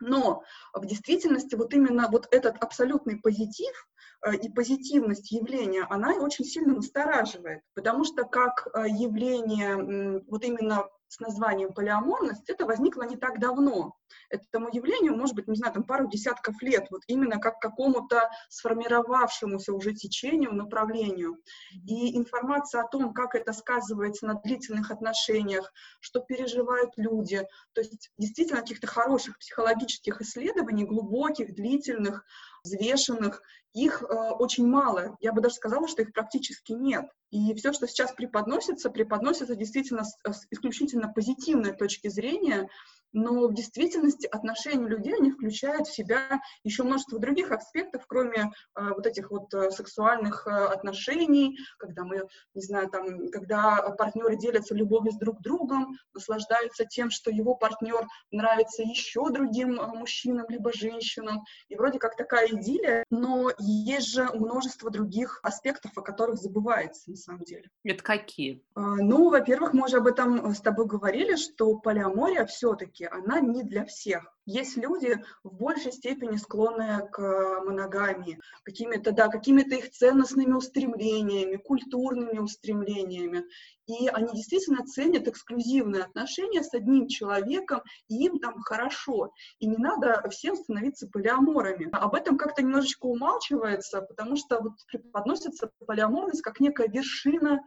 Но 0.00 0.42
в 0.72 0.86
действительности 0.86 1.54
вот 1.54 1.74
именно 1.74 2.08
вот 2.10 2.26
этот 2.30 2.56
абсолютный 2.62 3.20
позитив 3.20 3.86
э, 4.24 4.34
и 4.34 4.48
позитивность 4.50 5.30
явления, 5.30 5.86
она 5.90 6.14
очень 6.14 6.44
сильно 6.44 6.74
настораживает, 6.74 7.60
потому 7.74 8.04
что 8.04 8.24
как 8.24 8.66
э, 8.74 8.88
явление 8.88 10.22
вот 10.26 10.44
именно 10.44 10.88
с 11.10 11.18
названием 11.18 11.72
полиаморность, 11.72 12.48
это 12.48 12.64
возникло 12.64 13.02
не 13.02 13.16
так 13.16 13.40
давно. 13.40 13.96
Этому 14.28 14.68
явлению, 14.72 15.16
может 15.16 15.34
быть, 15.34 15.48
не 15.48 15.56
знаю, 15.56 15.74
там 15.74 15.82
пару 15.82 16.08
десятков 16.08 16.62
лет, 16.62 16.86
вот 16.90 17.02
именно 17.08 17.38
как 17.40 17.58
какому-то 17.58 18.30
сформировавшемуся 18.48 19.72
уже 19.72 19.92
течению, 19.92 20.54
направлению. 20.54 21.38
И 21.84 22.16
информация 22.16 22.82
о 22.82 22.88
том, 22.88 23.12
как 23.12 23.34
это 23.34 23.52
сказывается 23.52 24.24
на 24.24 24.34
длительных 24.34 24.92
отношениях, 24.92 25.72
что 26.00 26.20
переживают 26.20 26.92
люди, 26.96 27.44
то 27.72 27.80
есть 27.80 28.10
действительно 28.16 28.60
каких-то 28.60 28.86
хороших 28.86 29.36
психологических 29.38 30.20
исследований, 30.20 30.84
глубоких, 30.84 31.54
длительных, 31.56 32.24
взвешенных, 32.64 33.42
их 33.72 34.02
э, 34.02 34.06
очень 34.06 34.66
мало. 34.66 35.16
Я 35.20 35.32
бы 35.32 35.40
даже 35.40 35.54
сказала, 35.54 35.86
что 35.86 36.02
их 36.02 36.12
практически 36.12 36.72
нет. 36.72 37.06
И 37.30 37.54
все, 37.54 37.72
что 37.72 37.86
сейчас 37.86 38.12
преподносится, 38.12 38.90
преподносится 38.90 39.54
действительно 39.54 40.04
с, 40.04 40.16
с 40.24 40.46
исключительно 40.50 41.12
позитивной 41.12 41.72
точки 41.72 42.08
зрения, 42.08 42.68
но 43.12 43.48
в 43.48 43.54
действительности 43.54 44.26
отношения 44.26 44.86
людей, 44.86 45.14
они 45.14 45.30
включают 45.30 45.86
в 45.86 45.94
себя 45.94 46.40
еще 46.64 46.82
множество 46.82 47.18
других 47.18 47.50
аспектов, 47.52 48.04
кроме 48.06 48.52
э, 48.76 48.88
вот 48.90 49.06
этих 49.06 49.30
вот 49.30 49.52
э, 49.54 49.70
сексуальных 49.70 50.46
э, 50.46 50.50
отношений, 50.50 51.58
когда 51.78 52.04
мы, 52.04 52.28
не 52.54 52.62
знаю, 52.62 52.88
там, 52.88 53.28
когда 53.30 53.90
партнеры 53.98 54.36
делятся 54.36 54.74
любовью 54.74 55.12
с 55.12 55.16
друг 55.16 55.40
другом, 55.40 55.96
наслаждаются 56.14 56.84
тем, 56.84 57.10
что 57.10 57.30
его 57.30 57.54
партнер 57.54 58.06
нравится 58.30 58.82
еще 58.82 59.30
другим 59.30 59.80
э, 59.80 59.86
мужчинам 59.86 60.46
либо 60.48 60.72
женщинам, 60.72 61.44
и 61.68 61.76
вроде 61.76 61.98
как 61.98 62.16
такая 62.16 62.48
идиллия, 62.48 63.04
но 63.10 63.50
есть 63.58 64.12
же 64.12 64.24
множество 64.34 64.90
других 64.90 65.40
аспектов, 65.42 65.96
о 65.96 66.02
которых 66.02 66.38
забывается 66.38 67.10
на 67.10 67.16
самом 67.16 67.44
деле. 67.44 67.70
Это 67.84 68.02
какие? 68.02 68.62
Э, 68.76 68.80
ну, 68.80 69.30
во-первых, 69.30 69.72
мы 69.72 69.84
уже 69.84 69.98
об 69.98 70.06
этом 70.06 70.54
с 70.54 70.60
тобой 70.60 70.86
говорили, 70.86 71.36
что 71.36 71.76
полиамория 71.76 72.46
все-таки 72.46 72.99
все 73.00 73.08
она 73.08 73.40
не 73.40 73.62
для 73.62 73.84
всех. 73.86 74.34
Есть 74.44 74.76
люди 74.76 75.22
в 75.42 75.54
большей 75.54 75.92
степени 75.92 76.36
склонные 76.36 77.08
к 77.10 77.18
моногамии, 77.64 78.40
какими-то, 78.64 79.12
да, 79.12 79.28
какими-то 79.28 79.76
их 79.76 79.90
ценностными 79.90 80.52
устремлениями, 80.52 81.56
культурными 81.56 82.38
устремлениями. 82.38 83.44
И 83.86 84.08
они 84.08 84.32
действительно 84.34 84.84
ценят 84.84 85.28
эксклюзивные 85.28 86.02
отношения 86.02 86.62
с 86.62 86.74
одним 86.74 87.08
человеком, 87.08 87.82
и 88.08 88.24
им 88.26 88.38
там 88.38 88.60
хорошо. 88.60 89.32
И 89.60 89.66
не 89.66 89.76
надо 89.76 90.28
всем 90.30 90.56
становиться 90.56 91.08
полиаморами. 91.08 91.88
Об 91.92 92.14
этом 92.14 92.36
как-то 92.36 92.62
немножечко 92.62 93.06
умалчивается, 93.06 94.02
потому 94.02 94.36
что 94.36 94.60
вот 94.60 94.72
преподносится 94.88 95.70
полиаморность 95.86 96.42
как 96.42 96.60
некая 96.60 96.88
вершина 96.88 97.60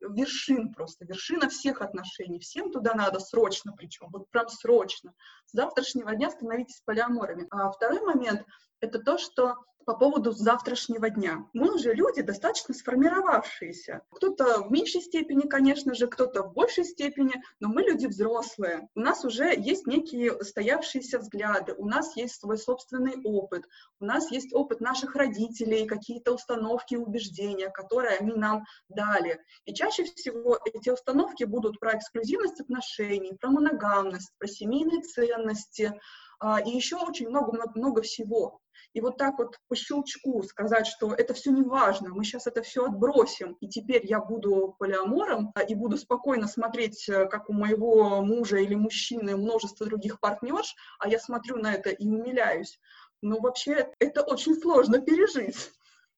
вершин 0.00 0.72
просто, 0.72 1.04
вершина 1.04 1.48
всех 1.48 1.82
отношений. 1.82 2.38
Всем 2.38 2.70
туда 2.70 2.94
надо 2.94 3.20
срочно, 3.20 3.72
причем, 3.76 4.08
вот 4.10 4.30
прям 4.30 4.48
срочно. 4.48 5.12
С 5.46 5.52
завтрашнего 5.52 6.14
дня 6.14 6.30
становитесь 6.30 6.82
полиаморами. 6.84 7.46
А 7.50 7.70
второй 7.70 8.00
момент— 8.00 8.44
это 8.80 8.98
то, 8.98 9.18
что 9.18 9.56
по 9.90 9.96
поводу 9.96 10.30
завтрашнего 10.30 11.10
дня. 11.10 11.48
Мы 11.52 11.74
уже 11.74 11.94
люди 11.94 12.22
достаточно 12.22 12.74
сформировавшиеся. 12.74 14.02
Кто-то 14.10 14.62
в 14.62 14.70
меньшей 14.70 15.00
степени, 15.00 15.48
конечно 15.48 15.94
же, 15.94 16.06
кто-то 16.06 16.44
в 16.44 16.52
большей 16.52 16.84
степени, 16.84 17.42
но 17.58 17.68
мы 17.68 17.82
люди 17.82 18.06
взрослые. 18.06 18.88
У 18.94 19.00
нас 19.00 19.24
уже 19.24 19.52
есть 19.58 19.86
некие 19.86 20.42
стоявшиеся 20.44 21.18
взгляды, 21.18 21.74
у 21.76 21.86
нас 21.86 22.16
есть 22.16 22.40
свой 22.40 22.58
собственный 22.58 23.20
опыт, 23.24 23.64
у 23.98 24.04
нас 24.04 24.30
есть 24.30 24.54
опыт 24.54 24.80
наших 24.80 25.16
родителей, 25.16 25.86
какие-то 25.86 26.34
установки 26.34 26.94
и 26.94 26.98
убеждения, 26.98 27.70
которые 27.70 28.18
они 28.18 28.34
нам 28.34 28.64
дали. 28.88 29.40
И 29.64 29.74
чаще 29.74 30.04
всего 30.04 30.58
эти 30.72 30.90
установки 30.90 31.44
будут 31.44 31.80
про 31.80 31.96
эксклюзивность 31.96 32.60
отношений, 32.60 33.34
про 33.40 33.50
моногамность, 33.50 34.32
про 34.38 34.46
семейные 34.46 35.02
ценности, 35.02 35.98
а, 36.38 36.58
и 36.58 36.70
еще 36.70 36.96
очень 36.96 37.28
много-много 37.28 38.02
всего. 38.02 38.60
И 38.92 39.00
вот 39.00 39.16
так 39.16 39.38
вот 39.38 39.56
по 39.68 39.76
щелчку 39.76 40.42
сказать, 40.42 40.86
что 40.86 41.14
это 41.14 41.32
все 41.34 41.50
не 41.50 41.62
важно, 41.62 42.10
мы 42.10 42.24
сейчас 42.24 42.46
это 42.46 42.62
все 42.62 42.86
отбросим, 42.86 43.56
и 43.60 43.68
теперь 43.68 44.04
я 44.04 44.20
буду 44.20 44.74
полиамором 44.78 45.52
а, 45.54 45.62
и 45.62 45.74
буду 45.74 45.96
спокойно 45.96 46.48
смотреть, 46.48 47.08
э, 47.08 47.26
как 47.26 47.48
у 47.48 47.52
моего 47.52 48.20
мужа 48.22 48.58
или 48.58 48.74
мужчины 48.74 49.36
множество 49.36 49.86
других 49.86 50.18
партнерш, 50.18 50.74
а 50.98 51.08
я 51.08 51.20
смотрю 51.20 51.56
на 51.56 51.74
это 51.74 51.90
и 51.90 52.08
умиляюсь. 52.08 52.80
Ну, 53.22 53.40
вообще, 53.40 53.92
это 53.98 54.22
очень 54.22 54.54
сложно 54.60 55.00
пережить. 55.00 55.70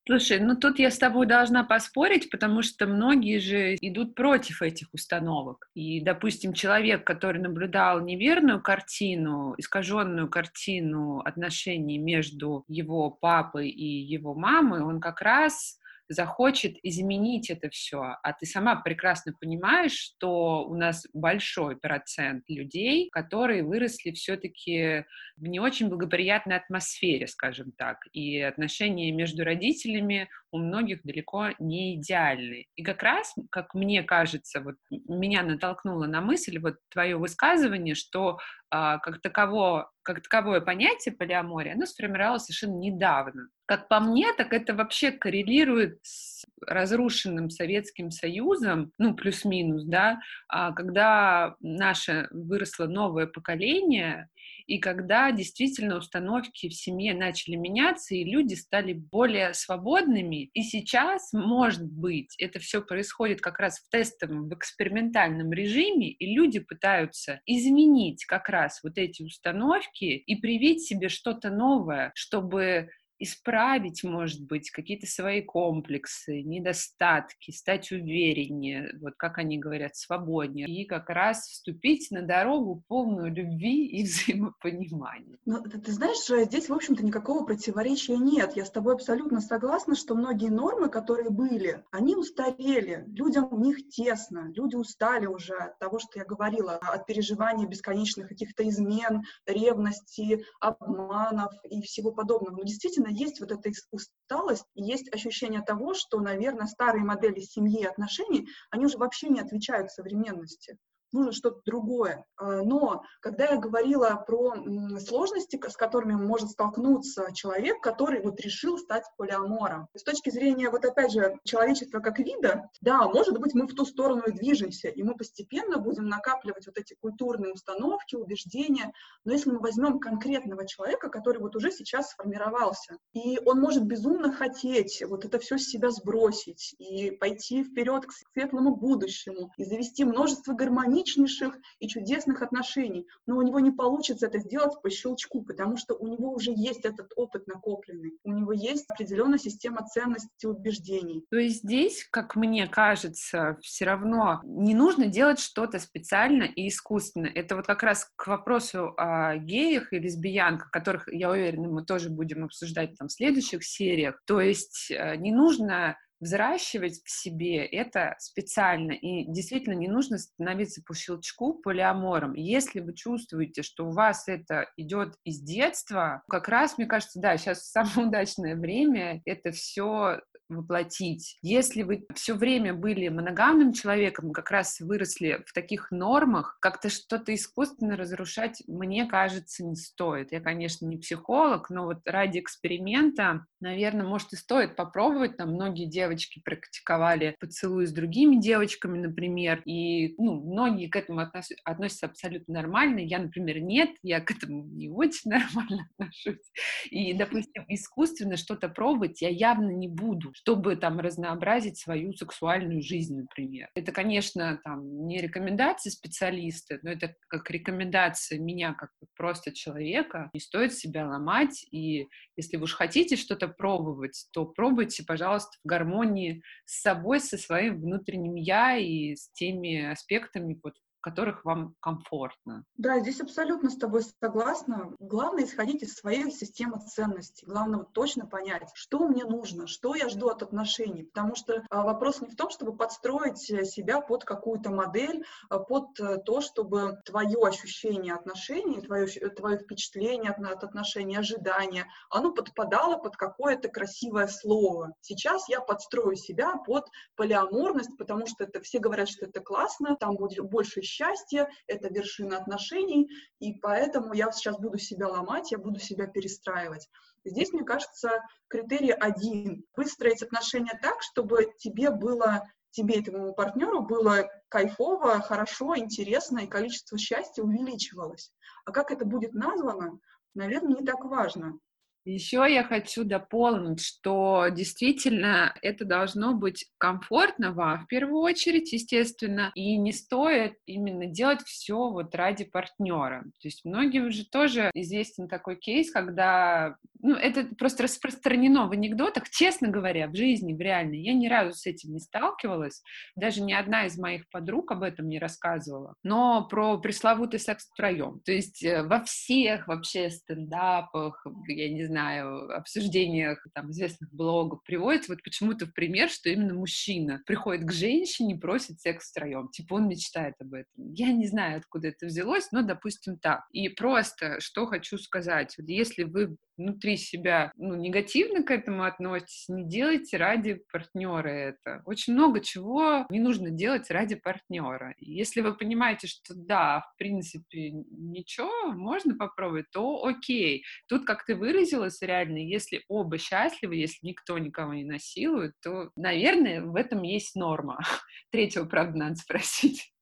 Слушай, 0.05 0.41
ну 0.41 0.57
тут 0.57 0.81
я 0.81 0.91
с 0.91 0.99
тобой 0.99 1.27
должна 1.27 1.63
поспорить, 1.63 2.29
потому 2.29 2.63
что 2.63 2.87
многие 2.87 3.39
же 3.39 3.77
идут 3.77 4.17
против 4.17 4.61
этих 4.61 4.89
установок. 4.93 5.69
И, 5.75 6.01
допустим, 6.01 6.55
человек, 6.55 7.07
который 7.07 7.41
наблюдал 7.41 8.01
неверную 8.01 8.61
картину, 8.61 9.55
искаженную 9.59 10.29
картину 10.29 11.21
отношений 11.21 11.99
между 11.99 12.65
его 12.67 13.11
папой 13.11 13.69
и 13.71 13.87
его 13.87 14.35
мамой, 14.35 14.81
он 14.81 15.01
как 15.01 15.21
раз 15.21 15.79
захочет 16.09 16.77
изменить 16.83 17.51
это 17.51 17.71
все, 17.71 18.17
а 18.23 18.33
ты 18.33 18.47
сама 18.47 18.77
прекрасно 18.77 19.33
понимаешь, 19.39 19.93
что 19.93 20.65
у 20.65 20.75
нас 20.75 21.07
большой 21.13 21.77
процент 21.77 22.45
людей, 22.49 23.09
которые 23.11 23.65
выросли 23.65 24.13
все-таки 24.13 25.05
в 25.37 25.47
не 25.47 25.61
очень 25.61 25.89
благоприятной 25.89 26.57
атмосфере, 26.57 27.27
скажем 27.27 27.73
так, 27.73 27.99
и 28.13 28.41
отношения 28.41 29.13
между 29.13 29.45
родителями 29.45 30.29
у 30.51 30.59
многих 30.59 31.03
далеко 31.03 31.49
не 31.59 31.97
идеальны. 31.97 32.67
И 32.77 32.83
как 32.83 33.03
раз, 33.03 33.35
как 33.51 33.75
мне 33.75 34.03
кажется, 34.03 34.61
вот 34.61 34.77
меня 34.91 35.43
натолкнуло 35.43 36.07
на 36.07 36.21
мысль 36.21 36.59
вот 36.59 36.77
твое 36.91 37.17
высказывание, 37.17 37.95
что 37.95 38.39
а, 38.71 38.99
как, 38.99 39.21
таково, 39.21 39.91
как 40.03 40.23
таковое 40.23 40.61
понятие 40.61 41.15
полиамория, 41.15 41.75
оно 41.75 41.87
сформировалось 41.87 42.45
совершенно 42.45 42.79
недавно. 42.79 43.49
Как 43.73 43.89
по 43.89 44.01
мне, 44.01 44.35
так 44.35 44.53
это 44.53 44.75
вообще 44.75 45.13
коррелирует 45.13 45.99
с 46.03 46.45
разрушенным 46.61 47.49
Советским 47.49 48.11
Союзом, 48.11 48.93
ну, 48.99 49.15
плюс-минус, 49.15 49.85
да, 49.85 50.21
а, 50.47 50.73
когда 50.73 51.57
наше 51.61 52.29
выросло 52.33 52.85
новое 52.85 53.27
поколение, 53.27 54.29
и 54.67 54.79
когда 54.79 55.33
действительно 55.33 55.97
установки 55.97 56.69
в 56.69 56.75
семье 56.75 57.15
начали 57.15 57.57
меняться, 57.57 58.15
и 58.15 58.25
люди 58.25 58.55
стали 58.55 58.93
более 58.93 59.55
свободными. 59.55 60.51
И 60.53 60.63
сейчас, 60.63 61.33
может 61.33 61.85
быть, 61.85 62.35
это 62.39 62.59
все 62.59 62.83
происходит 62.83 63.41
как 63.41 63.59
раз 63.59 63.81
в 63.81 63.89
тестовом, 63.89 64.49
в 64.49 64.55
экспериментальном 64.55 65.51
режиме, 65.51 66.11
и 66.11 66.35
люди 66.35 66.59
пытаются 66.61 67.41
изменить 67.47 68.25
как 68.27 68.51
раз 68.51 68.81
вот 68.83 68.99
эти 68.99 69.23
установки 69.23 70.05
и 70.05 70.37
привить 70.37 70.83
себе 70.83 71.09
что-то 71.09 71.51
новое, 71.51 72.13
чтобы 72.15 72.91
исправить, 73.23 74.03
может 74.03 74.45
быть, 74.45 74.71
какие-то 74.71 75.07
свои 75.07 75.43
комплексы, 75.43 76.43
недостатки, 76.43 77.51
стать 77.53 77.93
увереннее, 77.93 78.93
вот 79.01 79.15
как 79.17 79.39
они 79.39 79.59
говорят, 79.59 79.95
свободнее, 79.97 80.69
и 80.69 80.85
как 80.85 81.09
раз 81.09 81.47
вступить 81.47 82.11
на 82.11 82.23
дорогу 82.23 82.83
полную 82.89 83.33
любви 83.33 83.87
и 83.87 84.03
взаимопонимания. 84.05 85.39
Ну, 85.45 85.63
ты, 85.63 85.79
ты 85.79 85.93
знаешь, 85.93 86.47
здесь, 86.47 86.69
в 86.69 86.75
общем-то, 86.75 87.05
никакого 87.05 87.45
противоречия 87.45 88.17
нет. 88.17 88.57
Я 88.57 88.65
с 88.65 88.71
тобой 88.71 88.95
абсолютно 88.95 89.41
согласна, 89.41 89.95
что 89.95 90.15
многие 90.15 90.51
нормы, 90.51 90.89
которые 90.89 91.31
были, 91.31 91.85
они 91.91 92.17
устарели, 92.17 93.05
людям 93.09 93.49
в 93.49 93.61
них 93.61 93.89
тесно, 93.89 94.51
люди 94.55 94.75
устали 94.75 95.27
уже 95.27 95.55
от 95.55 95.79
того, 95.79 95.99
что 95.99 96.19
я 96.19 96.25
говорила, 96.25 96.75
от 96.75 97.07
переживания 97.07 97.67
бесконечных 97.67 98.29
каких-то 98.29 98.69
измен, 98.69 99.23
ревности, 99.47 100.45
обманов 100.61 101.53
и 101.69 101.83
всего 101.83 102.13
подобного. 102.13 102.57
Но 102.57 102.63
действительно 102.65 103.12
есть 103.13 103.41
вот 103.41 103.53
эта 103.53 103.71
усталость, 103.91 104.67
есть 104.75 105.13
ощущение 105.15 105.63
того, 105.63 105.95
что, 105.95 106.21
наверное, 106.21 106.67
старые 106.67 107.05
модели 107.05 107.41
семьи 107.41 107.81
и 107.81 107.87
отношений, 107.87 108.49
они 108.71 108.87
уже 108.87 108.99
вообще 108.99 109.29
не 109.29 109.41
отвечают 109.41 109.91
современности 109.91 110.79
нужно 111.13 111.33
что-то 111.33 111.61
другое. 111.65 112.25
А, 112.37 112.63
но 112.63 113.03
когда 113.21 113.51
я 113.51 113.57
говорила 113.57 114.23
про 114.27 114.55
сложности, 114.99 115.61
с 115.69 115.77
которыми 115.77 116.15
может 116.15 116.51
столкнуться 116.51 117.29
человек, 117.35 117.81
который 117.81 118.23
вот 118.23 118.41
решил 118.41 118.79
стать 118.79 119.05
полиамором, 119.17 119.89
с 119.95 120.03
точки 120.03 120.31
зрения, 120.31 120.71
вот 120.71 120.85
опять 120.85 121.13
же, 121.13 121.39
человечества 121.45 122.01
как 122.01 122.19
вида, 122.19 122.69
да, 122.81 123.07
может 123.09 123.39
быть, 123.39 123.55
мы 123.55 123.67
в 123.67 123.75
ту 123.75 123.85
сторону 123.85 124.23
и 124.27 124.33
движемся, 124.33 124.89
и 124.89 125.03
мы 125.03 125.15
постепенно 125.15 125.79
будем 125.79 126.07
накапливать 126.09 126.67
вот 126.67 126.79
эти 126.79 126.95
культурные 127.01 127.53
установки, 127.53 128.17
убеждения, 128.17 128.93
но 129.25 129.33
если 129.33 129.51
мы 129.51 129.59
возьмем 129.59 129.99
конкретного 129.99 130.67
человека, 130.67 131.09
который 131.09 131.39
вот 131.39 131.57
уже 131.57 131.71
сейчас 131.71 132.11
сформировался, 132.11 132.97
и 133.13 133.39
он 133.45 133.61
может 133.61 133.85
безумно 133.85 134.33
хотеть 134.33 135.03
вот 135.07 135.25
это 135.25 135.39
все 135.39 135.59
с 135.59 135.69
себя 135.69 135.91
сбросить 135.91 136.75
и 136.79 137.11
пойти 137.11 137.65
вперед 137.65 138.07
к 138.07 138.13
светлому 138.33 138.77
будущему, 138.77 139.53
и 139.57 139.65
завести 139.65 140.05
множество 140.05 140.53
гармонии 140.53 141.02
гармоничнейших 141.03 141.55
и 141.79 141.89
чудесных 141.89 142.43
отношений, 142.43 143.07
но 143.27 143.37
у 143.37 143.43
него 143.43 143.61
не 143.61 143.71
получится 143.71 144.27
это 144.27 144.39
сделать 144.39 144.81
по 144.83 144.91
щелчку, 144.91 145.43
потому 145.43 145.77
что 145.77 145.95
у 145.95 146.07
него 146.07 146.33
уже 146.33 146.53
есть 146.55 146.85
этот 146.85 147.13
опыт 147.17 147.47
накопленный, 147.47 148.19
у 148.25 148.33
него 148.33 148.53
есть 148.53 148.85
определенная 148.89 149.39
система 149.39 149.87
ценностей 149.87 150.29
и 150.43 150.47
убеждений. 150.47 151.25
То 151.31 151.37
есть 151.37 151.63
здесь, 151.63 152.07
как 152.11 152.37
мне 152.37 152.67
кажется, 152.67 153.59
все 153.63 153.85
равно 153.85 154.41
не 154.45 154.75
нужно 154.75 155.07
делать 155.07 155.41
что-то 155.41 155.79
специально 155.79 156.45
и 156.45 156.69
искусственно. 156.69 157.27
Это 157.27 157.57
вот 157.57 157.67
как 157.67 157.83
раз 157.83 158.11
к 158.17 158.27
вопросу 158.27 158.95
о 158.97 159.37
геях 159.37 159.93
и 159.93 159.99
лесбиянках, 159.99 160.71
которых, 160.71 161.13
я 161.13 161.31
уверена, 161.31 161.69
мы 161.69 161.85
тоже 161.85 162.11
будем 162.11 162.45
обсуждать 162.45 162.97
там 162.97 163.09
в 163.09 163.13
следующих 163.13 163.65
сериях. 163.65 164.21
То 164.27 164.41
есть 164.41 164.91
э, 164.91 165.17
не 165.17 165.33
нужно 165.33 165.97
взращивать 166.23 167.03
в 167.05 167.11
себе 167.11 167.67
это 167.67 168.15
специально. 168.19 168.93
И 168.93 169.25
действительно 169.25 169.75
не 169.75 169.89
нужно 169.89 170.19
становиться 170.19 170.81
по 170.87 170.95
щелчку 170.95 171.55
полиамором. 171.55 172.35
Если 172.35 172.79
вы 172.79 172.95
чувствуете, 172.95 173.63
что 173.63 173.87
у 173.87 173.91
вас 173.91 174.29
это 174.29 174.71
идет 174.77 175.17
из 175.25 175.41
детства, 175.41 176.23
как 176.29 176.49
раз, 176.49 176.79
мне 176.79 176.87
кажется, 176.87 177.21
да, 177.21 177.37
сейчас 177.37 177.69
самое 177.69 178.07
удачное 178.09 178.55
время 178.55 179.21
это 179.25 179.51
все 179.51 180.21
воплотить. 180.57 181.39
Если 181.43 181.83
вы 181.83 182.07
все 182.15 182.35
время 182.35 182.75
были 182.75 183.09
моногамным 183.09 183.73
человеком, 183.73 184.33
как 184.33 184.51
раз 184.51 184.81
выросли 184.81 185.43
в 185.47 185.53
таких 185.53 185.91
нормах, 185.91 186.59
как-то 186.61 186.89
что-то 186.89 187.35
искусственно 187.35 187.97
разрушать, 187.97 188.63
мне 188.67 189.07
кажется, 189.07 189.65
не 189.65 189.77
стоит. 189.77 190.33
Я, 190.33 190.41
конечно, 190.41 190.87
не 190.87 190.97
психолог, 190.97 191.71
но 191.71 191.85
вот 191.85 191.99
ради 192.07 192.39
эксперимента, 192.39 193.47
наверное, 193.61 194.07
может 194.07 194.33
и 194.33 194.37
стоит 194.37 194.77
попробовать. 194.77 195.37
Там 195.37 195.53
многие 195.53 195.87
девочки 195.87 196.41
практиковали 196.45 197.37
поцелуи 197.41 197.85
с 197.85 197.93
другими 197.93 198.37
девочками, 198.37 198.99
например, 198.99 199.63
и 199.65 200.15
ну, 200.19 200.41
многие 200.41 200.89
к 200.89 200.97
этому 200.97 201.21
относ... 201.21 201.51
относятся 201.65 202.07
абсолютно 202.07 202.55
нормально. 202.55 202.99
Я, 202.99 203.19
например, 203.19 203.61
нет, 203.61 203.91
я 204.03 204.21
к 204.21 204.31
этому 204.31 204.65
не 204.65 204.89
очень 204.89 205.31
нормально 205.31 205.89
отношусь. 205.97 206.51
И, 206.91 207.13
допустим, 207.15 207.65
искусственно 207.69 208.37
что-то 208.37 208.69
пробовать 208.69 209.23
я 209.23 209.29
явно 209.29 209.71
не 209.71 209.89
буду 209.89 210.33
чтобы 210.43 210.77
там 210.77 210.99
разнообразить 210.99 211.79
свою 211.79 212.13
сексуальную 212.13 212.83
жизнь, 212.83 213.17
например. 213.17 213.69
Это, 213.75 213.93
конечно, 213.93 214.61
там 214.65 215.07
не 215.07 215.21
рекомендации 215.21 215.91
специалиста, 215.91 216.79
но 216.83 216.91
это 216.91 217.15
как 217.29 217.49
рекомендация 217.51 218.39
меня 218.39 218.75
как 218.75 218.91
просто 219.17 219.53
человека. 219.53 220.31
Не 220.35 220.41
стоит 220.41 220.75
себя 220.75 221.07
ломать, 221.07 221.65
и 221.71 222.09
если 222.37 222.57
вы 222.57 222.65
уж 222.65 222.75
хотите 222.75 223.17
что-то 223.17 223.49
пробовать, 223.49 224.27
то 224.33 224.45
пробуйте, 224.45 225.05
пожалуйста, 225.05 225.51
в 225.63 225.69
гармонии 225.69 226.43
с 226.65 226.83
собой, 226.83 227.21
со 227.21 227.39
своим 227.39 227.81
внутренним 227.81 228.35
я 228.35 228.77
и 228.77 229.15
с 229.15 229.31
теми 229.33 229.91
аспектами, 229.91 230.59
вот, 230.63 230.75
которых 231.03 231.45
вам 231.45 231.75
комфортно. 231.81 232.65
Да, 232.77 233.01
здесь 233.01 233.21
абсолютно 233.21 233.71
с 233.71 233.77
тобой 233.77 234.03
согласна. 234.21 234.93
Главное 234.99 235.45
исходить 235.45 235.83
из 235.83 235.95
своей 235.95 236.31
системы 236.31 236.79
ценностей. 236.79 237.45
Главное 237.47 237.81
вот 237.81 237.93
точно 237.93 238.27
понять, 238.27 238.71
что 238.75 239.07
мне 239.07 239.25
нужно, 239.25 239.67
что 239.67 239.95
я 239.95 240.09
жду 240.09 240.29
от 240.29 240.43
отношений. 240.43 241.05
Потому 241.05 241.35
что 241.35 241.65
а, 241.71 241.83
вопрос 241.83 242.21
не 242.21 242.29
в 242.29 242.37
том, 242.37 242.51
чтобы 242.51 242.77
подстроить 242.77 243.51
э, 243.51 243.65
себя 243.65 244.01
под 244.01 244.25
какую-то 244.25 244.71
модель, 244.71 245.25
а 245.51 245.59
под 245.59 245.99
э, 245.99 246.19
то, 246.19 246.41
чтобы 246.41 247.01
твое 247.05 247.39
ощущение 247.43 248.15
отношений, 248.15 248.81
твое, 248.81 249.07
твое 249.07 249.59
впечатление 249.59 250.31
от, 250.31 250.39
от 250.39 250.65
отношений, 250.65 251.17
ожидания, 251.17 251.87
оно 252.11 252.33
подпадало 252.33 252.97
под 252.99 253.17
какое-то 253.17 253.69
красивое 253.69 254.29
слово. 254.29 254.93
Сейчас 255.01 255.49
я 255.49 255.61
подстрою 255.61 256.15
себя 256.15 256.57
под 256.57 256.89
полиаморность, 257.17 257.97
потому 257.97 258.27
что 258.27 258.45
это 258.45 258.61
все 258.61 258.79
говорят, 258.79 259.09
что 259.09 259.27
это 259.27 259.41
классно, 259.41 259.97
там 259.97 260.17
будет 260.17 260.45
больше 260.49 260.83
счастье, 260.93 261.49
это 261.67 261.89
вершина 261.89 262.39
отношений, 262.39 263.09
и 263.39 263.55
поэтому 263.55 264.13
я 264.13 264.31
сейчас 264.33 264.59
буду 264.59 264.79
себя 264.79 265.09
ломать, 265.09 265.53
я 265.53 265.59
буду 265.59 265.81
себя 265.81 266.07
перестраивать. 266.07 266.89
Здесь, 267.25 267.53
мне 267.53 267.65
кажется, 267.65 268.11
критерий 268.49 268.93
один. 268.93 269.65
Выстроить 269.77 270.23
отношения 270.23 270.79
так, 270.83 271.03
чтобы 271.03 271.53
тебе 271.59 271.91
было 271.91 272.43
тебе 272.73 272.97
и 272.97 273.05
твоему 273.05 273.35
партнеру 273.35 273.83
было 273.83 274.29
кайфово, 274.49 275.21
хорошо, 275.21 275.77
интересно, 275.77 276.41
и 276.41 276.47
количество 276.47 276.99
счастья 276.99 277.43
увеличивалось. 277.43 278.33
А 278.65 278.73
как 278.73 278.91
это 278.91 279.05
будет 279.05 279.35
названо, 279.35 279.99
наверное, 280.35 280.79
не 280.79 280.85
так 280.85 281.05
важно. 281.05 281.59
Еще 282.05 282.45
я 282.49 282.65
хочу 282.65 283.05
дополнить, 283.05 283.81
что 283.81 284.49
действительно 284.51 285.55
это 285.63 285.85
должно 285.85 286.35
быть 286.35 286.67
комфортно 286.79 287.53
вам 287.53 287.85
в 287.85 287.87
первую 287.87 288.21
очередь, 288.23 288.73
естественно, 288.73 289.53
и 289.55 289.77
не 289.77 289.93
стоит 289.93 290.55
именно 290.67 291.07
делать 291.07 291.43
все 291.43 291.91
вот 291.91 292.15
ради 292.15 292.45
партнера. 292.45 293.23
То 293.41 293.49
есть 293.49 293.65
многим 293.65 294.11
же 294.11 294.29
тоже 294.29 294.71
известен 294.75 295.29
такой 295.29 295.57
кейс, 295.57 295.93
когда, 295.93 296.77
ну, 297.01 297.15
это 297.15 297.45
просто 297.57 297.85
распространено 297.85 298.67
в 298.67 298.73
анекдотах, 298.73 299.31
честно 299.31 299.69
говоря, 299.69 300.09
в 300.09 300.17
жизни, 300.17 300.55
в 300.55 300.61
реальной. 300.61 301.03
Я 301.03 301.15
ни 301.15 301.29
разу 301.29 301.57
с 301.57 301.67
этим 301.67 301.93
не 301.93 302.01
сталкивалась, 302.01 302.83
даже 303.15 303.43
ни 303.43 303.53
одна 303.53 303.87
из 303.87 303.97
моих 303.97 304.29
подруг 304.31 304.73
об 304.73 304.83
этом 304.83 305.09
не 305.09 305.21
рассказывала, 305.21 305.95
но 306.03 306.49
про 306.49 306.79
пресловутый 306.79 307.39
секс 307.39 307.69
втроем. 307.69 308.21
То 308.25 308.33
есть 308.33 308.65
э, 308.65 308.83
во 308.83 309.05
всех 309.05 309.69
вообще 309.69 310.11
стендапах, 310.11 311.25
я 311.47 311.69
не 311.73 311.85
знаю, 311.85 311.92
знаю, 311.93 312.51
обсуждениях 312.57 313.47
там, 313.55 313.71
известных 313.71 314.13
блогов 314.13 314.63
приводится 314.65 315.13
вот 315.13 315.23
почему-то 315.23 315.67
в 315.67 315.75
пример, 315.75 316.09
что 316.09 316.31
именно 316.31 316.55
мужчина 316.55 317.23
приходит 317.27 317.67
к 317.67 317.73
женщине, 317.73 318.37
просит 318.37 318.81
секс 318.81 319.11
втроем. 319.11 319.49
Типа 319.51 319.75
он 319.75 319.89
мечтает 319.89 320.35
об 320.41 320.55
этом. 320.55 320.95
Я 320.95 321.13
не 321.13 321.27
знаю, 321.27 321.59
откуда 321.59 321.89
это 321.89 322.07
взялось, 322.07 322.51
но, 322.51 322.63
допустим, 322.63 323.19
так. 323.19 323.43
И 323.53 323.69
просто, 323.69 324.41
что 324.41 324.67
хочу 324.67 324.97
сказать, 324.99 325.55
вот 325.59 325.69
если 325.69 326.05
вы 326.05 326.37
внутри 326.57 326.97
себя 326.97 327.53
ну, 327.57 327.75
негативно 327.75 328.43
к 328.43 328.51
этому 328.51 328.85
относитесь, 328.85 329.49
не 329.49 329.69
делайте 329.69 330.17
ради 330.17 330.63
партнера 330.71 331.29
это. 331.29 331.83
Очень 331.85 332.15
много 332.15 332.41
чего 332.41 333.07
не 333.11 333.21
нужно 333.21 333.51
делать 333.51 333.91
ради 333.91 334.15
партнера. 334.15 334.95
Если 334.99 335.41
вы 335.41 335.55
понимаете, 335.55 336.07
что 336.07 336.35
да, 336.35 336.81
в 336.81 336.99
принципе, 336.99 337.71
ничего, 337.71 338.73
можно 338.73 339.17
попробовать, 339.17 339.67
то 339.73 340.05
окей. 340.05 340.65
Тут, 340.89 341.05
как 341.07 341.25
ты 341.25 341.35
выразилась, 341.83 342.01
реально, 342.03 342.39
если 342.39 342.83
оба 342.89 343.19
счастливы, 343.19 343.77
если 343.77 344.07
никто 344.07 344.39
никого 344.39 344.75
не 344.75 344.85
насилует, 344.85 345.53
то, 345.63 345.91
наверное, 345.97 346.63
в 346.63 346.77
этом 346.77 347.03
есть 347.03 347.35
норма. 347.35 347.79
Третьего, 348.31 348.65
правда, 348.65 348.99
надо 348.99 349.17
спросить. 349.17 349.93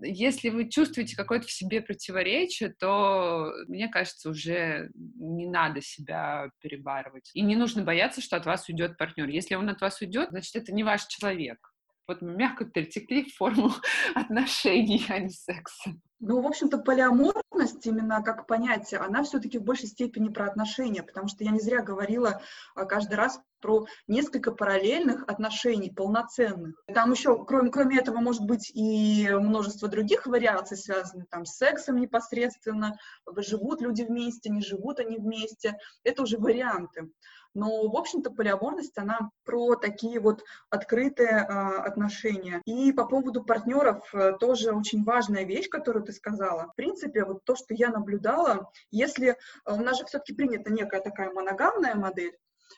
Если 0.00 0.50
вы 0.50 0.68
чувствуете 0.68 1.16
какое-то 1.16 1.46
в 1.46 1.52
себе 1.52 1.80
противоречие, 1.80 2.74
то, 2.78 3.52
мне 3.68 3.88
кажется, 3.88 4.28
уже 4.30 4.90
не 4.94 5.46
надо 5.46 5.80
себя 5.80 6.50
перебарывать. 6.60 7.30
И 7.34 7.42
не 7.42 7.56
нужно 7.56 7.82
бояться, 7.82 8.20
что 8.20 8.36
от 8.36 8.44
вас 8.44 8.68
уйдет 8.68 8.98
партнер. 8.98 9.28
Если 9.28 9.54
он 9.54 9.68
от 9.68 9.80
вас 9.80 10.00
уйдет, 10.00 10.30
значит, 10.30 10.56
это 10.56 10.72
не 10.72 10.84
ваш 10.84 11.06
человек. 11.06 11.73
Вот 12.06 12.20
мягко 12.20 12.64
перетекли 12.66 13.24
в 13.24 13.34
форму 13.34 13.70
отношений, 14.14 15.04
а 15.08 15.18
не 15.18 15.30
секса. 15.30 15.94
Ну, 16.20 16.40
в 16.40 16.46
общем-то, 16.46 16.78
полиаморность 16.78 17.86
именно 17.86 18.22
как 18.22 18.46
понятие, 18.46 19.00
она 19.00 19.24
все-таки 19.24 19.58
в 19.58 19.64
большей 19.64 19.88
степени 19.88 20.28
про 20.28 20.46
отношения, 20.46 21.02
потому 21.02 21.28
что 21.28 21.44
я 21.44 21.50
не 21.50 21.60
зря 21.60 21.82
говорила 21.82 22.40
а, 22.74 22.84
каждый 22.84 23.14
раз 23.14 23.40
про 23.64 23.86
несколько 24.06 24.52
параллельных 24.52 25.24
отношений, 25.26 25.90
полноценных. 25.90 26.74
Там 26.92 27.12
еще, 27.12 27.42
кроме, 27.46 27.70
кроме 27.70 27.98
этого, 27.98 28.18
может 28.18 28.44
быть 28.44 28.70
и 28.74 29.26
множество 29.30 29.88
других 29.88 30.26
вариаций, 30.26 30.76
связанных 30.76 31.30
там 31.30 31.46
с 31.46 31.56
сексом 31.56 31.96
непосредственно, 31.96 32.98
живут 33.38 33.80
люди 33.80 34.02
вместе, 34.02 34.50
не 34.50 34.60
живут 34.60 35.00
они 35.00 35.16
вместе. 35.16 35.78
Это 36.02 36.24
уже 36.24 36.36
варианты. 36.36 37.08
Но, 37.54 37.88
в 37.88 37.96
общем-то, 37.96 38.32
полиаморность, 38.32 38.98
она 38.98 39.30
про 39.44 39.76
такие 39.76 40.18
вот 40.20 40.42
открытые 40.70 41.30
э, 41.30 41.44
отношения. 41.44 42.60
И 42.66 42.92
по 42.92 43.06
поводу 43.06 43.44
партнеров 43.44 44.02
э, 44.12 44.32
тоже 44.40 44.72
очень 44.72 45.04
важная 45.04 45.44
вещь, 45.44 45.68
которую 45.68 46.04
ты 46.04 46.12
сказала. 46.12 46.66
В 46.72 46.74
принципе, 46.74 47.24
вот 47.24 47.44
то, 47.44 47.54
что 47.54 47.72
я 47.72 47.90
наблюдала, 47.90 48.70
если 48.90 49.28
э, 49.28 49.36
у 49.66 49.76
нас 49.76 49.98
же 49.98 50.04
все-таки 50.04 50.34
принята 50.34 50.72
некая 50.72 51.00
такая 51.00 51.30
моногамная 51.30 51.94
модель, 51.94 52.36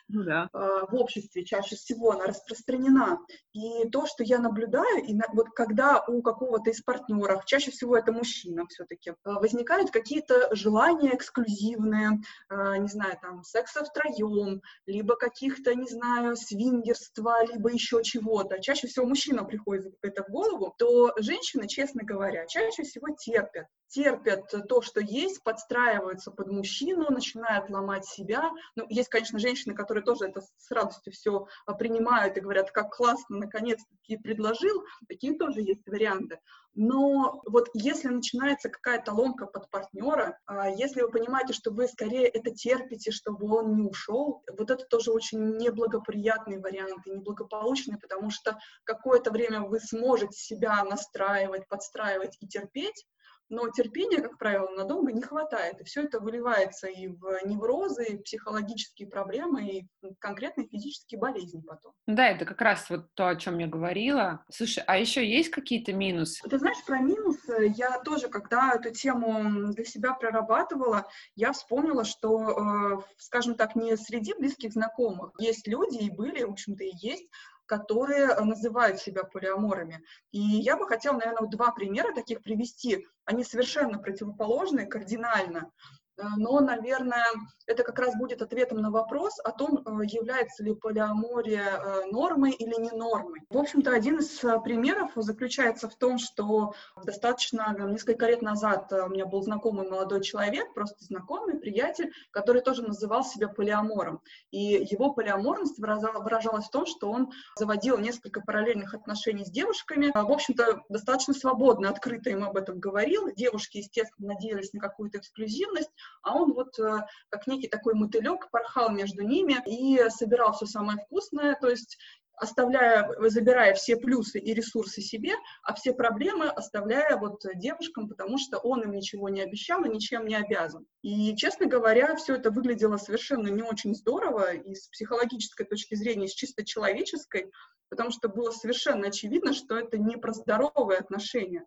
ну, 0.09 0.25
да. 0.25 0.49
в 0.53 0.95
обществе 0.95 1.45
чаще 1.45 1.77
всего 1.77 2.13
она 2.13 2.27
распространена. 2.27 3.21
И 3.53 3.89
то, 3.91 4.07
что 4.07 4.23
я 4.23 4.39
наблюдаю, 4.39 5.05
и 5.05 5.15
на, 5.15 5.25
вот 5.33 5.51
когда 5.51 6.05
у 6.07 6.23
какого-то 6.23 6.71
из 6.71 6.83
партнеров, 6.83 7.45
чаще 7.45 7.71
всего 7.71 7.97
это 7.97 8.13
мужчина 8.13 8.67
все-таки, 8.69 9.15
возникают 9.25 9.91
какие-то 9.91 10.55
желания 10.55 11.15
эксклюзивные, 11.15 12.21
не 12.51 12.89
знаю, 12.89 13.19
там, 13.21 13.43
секса 13.45 13.85
втроем, 13.85 14.63
либо 14.87 15.17
каких-то, 15.17 15.75
не 15.75 15.89
знаю, 15.89 16.37
свингерства, 16.37 17.45
либо 17.45 17.71
еще 17.73 18.03
чего-то. 18.03 18.61
Чаще 18.61 18.87
всего 18.87 19.07
мужчина 19.07 19.45
приходит 19.45 19.95
это 20.03 20.25
в 20.25 20.29
голову, 20.29 20.75
то 20.79 21.13
женщины, 21.19 21.67
честно 21.69 22.03
говоря, 22.05 22.47
чаще 22.47 22.83
всего 22.83 23.09
терпят 23.15 23.67
терпят 23.89 24.53
то, 24.69 24.83
что 24.83 25.01
есть, 25.01 25.43
подстраиваются 25.43 26.31
под 26.31 26.49
мужчину, 26.49 27.11
начинают 27.11 27.71
ломать 27.71 28.05
себя. 28.05 28.51
Ну, 28.75 28.87
есть, 28.89 29.09
конечно, 29.09 29.39
женщины, 29.39 29.75
которые 29.75 30.05
тоже 30.05 30.27
это 30.27 30.41
с 30.41 30.71
радостью 30.71 31.13
все 31.13 31.47
а, 31.67 31.75
принимают 31.75 32.37
и 32.37 32.41
говорят, 32.41 32.71
как 32.71 32.95
классно, 32.95 33.39
наконец-таки 33.39 34.17
предложил. 34.17 34.85
Такие 35.09 35.37
тоже 35.37 35.61
есть 35.61 35.87
варианты. 35.87 36.41
Но 36.79 37.41
вот 37.47 37.71
если 37.73 38.09
начинается 38.09 38.69
какая-то 38.69 39.13
ломка 39.13 39.47
под 39.47 39.71
партнера, 39.71 40.39
а, 40.45 40.69
если 40.69 41.01
вы 41.01 41.11
понимаете, 41.11 41.55
что 41.55 41.71
вы 41.71 41.89
скорее 41.89 42.27
это 42.27 42.51
терпите, 42.51 43.13
чтобы 43.13 43.51
он 43.51 43.77
не 43.77 43.83
ушел, 43.83 44.43
вот 44.59 44.71
это 44.71 44.85
тоже 44.85 45.11
очень 45.11 45.57
неблагоприятный 45.57 46.59
вариант 46.59 47.07
и 47.07 47.11
неблагополучный, 47.13 47.99
потому 47.99 48.31
что 48.31 48.59
какое-то 48.85 49.31
время 49.31 49.63
вы 49.63 49.81
сможете 49.81 50.39
себя 50.39 50.85
настраивать, 50.85 51.67
подстраивать 51.67 52.37
и 52.41 52.47
терпеть, 52.47 53.07
но 53.49 53.69
терпения, 53.71 54.21
как 54.21 54.39
правило, 54.39 54.69
надолго 54.77 55.13
не 55.13 55.23
хватает, 55.23 55.81
и 55.81 55.85
все 55.85 56.03
это 56.03 56.21
выливается 56.21 56.89
и 56.89 57.09
в 57.09 57.39
неврозы, 57.45 58.05
и 58.05 58.19
психологические 58.19 59.09
проблемы, 59.09 59.69
и 59.69 59.89
конкретные 60.19 60.69
физические 60.69 61.21
болезни 61.21 61.61
потом. 61.61 61.93
Да, 62.07 62.29
это 62.29 62.45
как 62.45 62.61
раз 62.61 62.89
вот 62.91 63.15
то, 63.15 63.29
о 63.29 63.37
чем 63.37 63.59
я 63.59 63.67
говорила. 63.67 64.45
Слушай, 64.51 64.85
а 64.87 64.99
еще 64.99 65.27
есть 65.27 65.51
какие-то 65.51 65.93
минусы? 65.93 66.43
Ты 66.49 66.59
знаешь, 66.59 66.85
про 66.87 67.01
минусы 67.01 67.73
я 67.77 67.99
тоже, 68.01 68.29
когда 68.29 68.73
эту 68.75 68.91
тему 68.93 69.73
для 69.73 69.85
себя 69.85 70.15
прорабатывала, 70.15 71.07
я 71.35 71.53
вспомнила, 71.53 72.05
что, 72.05 72.51
э, 72.51 73.03
скажем 73.19 73.55
так, 73.55 73.77
не 73.77 73.97
среди 73.97 74.35
близких 74.35 74.73
знакомых 74.73 75.33
есть 75.39 75.67
люди, 75.67 75.97
и 75.97 76.11
были, 76.11 76.43
в 76.45 76.51
общем-то, 76.51 76.85
и 76.85 76.93
есть, 76.97 77.29
которые 77.67 78.29
э, 78.29 78.41
называют 78.43 79.01
себя 79.01 79.25
полиаморами. 79.25 80.03
И 80.31 80.39
я 80.39 80.77
бы 80.77 80.87
хотела, 80.87 81.19
наверное, 81.19 81.49
два 81.49 81.73
примера 81.73 82.15
таких 82.15 82.43
привести. 82.43 83.07
Они 83.25 83.45
совершенно 83.45 83.99
противоположные, 83.99 84.87
кардинально. 84.87 85.71
Э, 86.19 86.23
но, 86.37 86.61
наверное, 86.61 87.27
это 87.67 87.83
как 87.83 87.99
раз 87.99 88.17
будет 88.17 88.43
ответом 88.43 88.79
на 88.79 88.91
вопрос 88.91 89.39
о 89.45 89.51
том, 89.53 89.79
э, 89.79 90.05
является 90.07 90.63
ли 90.63 90.75
полиамория 90.75 91.79
э, 91.79 92.11
нормой 92.11 92.53
или 92.53 92.81
не 92.81 92.91
нормой. 92.91 93.41
В 93.51 93.59
общем-то, 93.59 93.91
один 93.91 94.19
из 94.19 94.39
примеров 94.65 95.13
заключается 95.17 95.89
в 95.89 95.97
том, 95.97 96.19
что 96.19 96.75
достаточно 97.05 97.75
несколько 97.89 98.27
лет 98.27 98.43
назад 98.43 98.93
у 98.93 99.09
меня 99.09 99.27
был 99.27 99.43
знакомый 99.43 99.89
молодой 99.89 100.23
человек, 100.23 100.73
просто 100.75 101.05
знакомый, 101.05 101.59
приятель, 101.59 102.13
который 102.31 102.63
тоже 102.63 102.83
называл 102.83 103.25
себя 103.25 103.49
полиамором. 103.49 104.21
И 104.51 104.87
его 104.91 105.13
полиаморность 105.13 105.79
выражалась 105.79 106.67
в 106.67 106.71
том, 106.71 106.87
что 106.87 107.11
он 107.11 107.31
заводил 107.57 107.99
несколько 107.99 108.41
параллельных 108.41 108.95
отношений 108.95 109.45
с 109.45 109.51
девушками. 109.51 110.13
В 110.15 110.33
общем-то, 110.33 110.83
достаточно 110.89 111.35
свободно, 111.35 111.89
открыто 111.91 112.31
им 112.31 112.45
об 112.45 112.57
этом 112.57 112.79
говорил. 112.79 113.33
Девушки, 113.35 113.79
естественно, 113.79 114.35
надеялись 114.35 114.73
на 114.73 114.81
какую-то 114.81 115.19
эксклюзивность, 115.19 115.91
а 116.23 116.35
он 116.35 116.53
вот 116.53 116.79
э, 116.79 117.07
как 117.29 117.47
некий 117.47 117.69
такой 117.69 117.95
мотылек 117.95 118.51
порхал 118.51 118.91
между 118.91 119.23
ними 119.23 119.57
и 119.67 120.09
собирал 120.11 120.53
все 120.53 120.67
самое 120.67 120.99
вкусное, 120.99 121.57
то 121.61 121.69
есть 121.69 121.99
оставляя, 122.37 123.11
забирая 123.29 123.75
все 123.75 123.97
плюсы 123.97 124.39
и 124.39 124.55
ресурсы 124.55 125.01
себе, 125.01 125.33
а 125.63 125.75
все 125.75 125.93
проблемы 125.93 126.47
оставляя 126.49 127.17
вот 127.17 127.43
девушкам, 127.55 128.09
потому 128.09 128.39
что 128.39 128.59
он 128.59 128.83
им 128.83 128.93
ничего 128.93 129.29
не 129.29 129.41
обещал 129.41 129.85
и 129.85 129.89
ничем 129.89 130.27
не 130.27 130.37
обязан. 130.37 130.87
И, 131.03 131.35
честно 131.37 131.67
говоря, 131.67 132.15
все 132.17 132.35
это 132.35 132.51
выглядело 132.51 132.97
совершенно 132.99 133.49
не 133.49 133.63
очень 133.63 133.95
здорово 133.95 134.53
и 134.55 134.75
с 134.75 134.89
психологической 134.89 135.67
точки 135.67 135.95
зрения, 135.95 136.29
с 136.29 136.35
чисто 136.35 136.65
человеческой, 136.65 137.51
потому 137.89 138.11
что 138.11 138.29
было 138.29 138.51
совершенно 138.51 139.09
очевидно, 139.09 139.53
что 139.55 139.79
это 139.79 139.99
не 139.99 140.17
про 140.17 140.33
здоровые 140.33 140.99
отношения, 140.99 141.65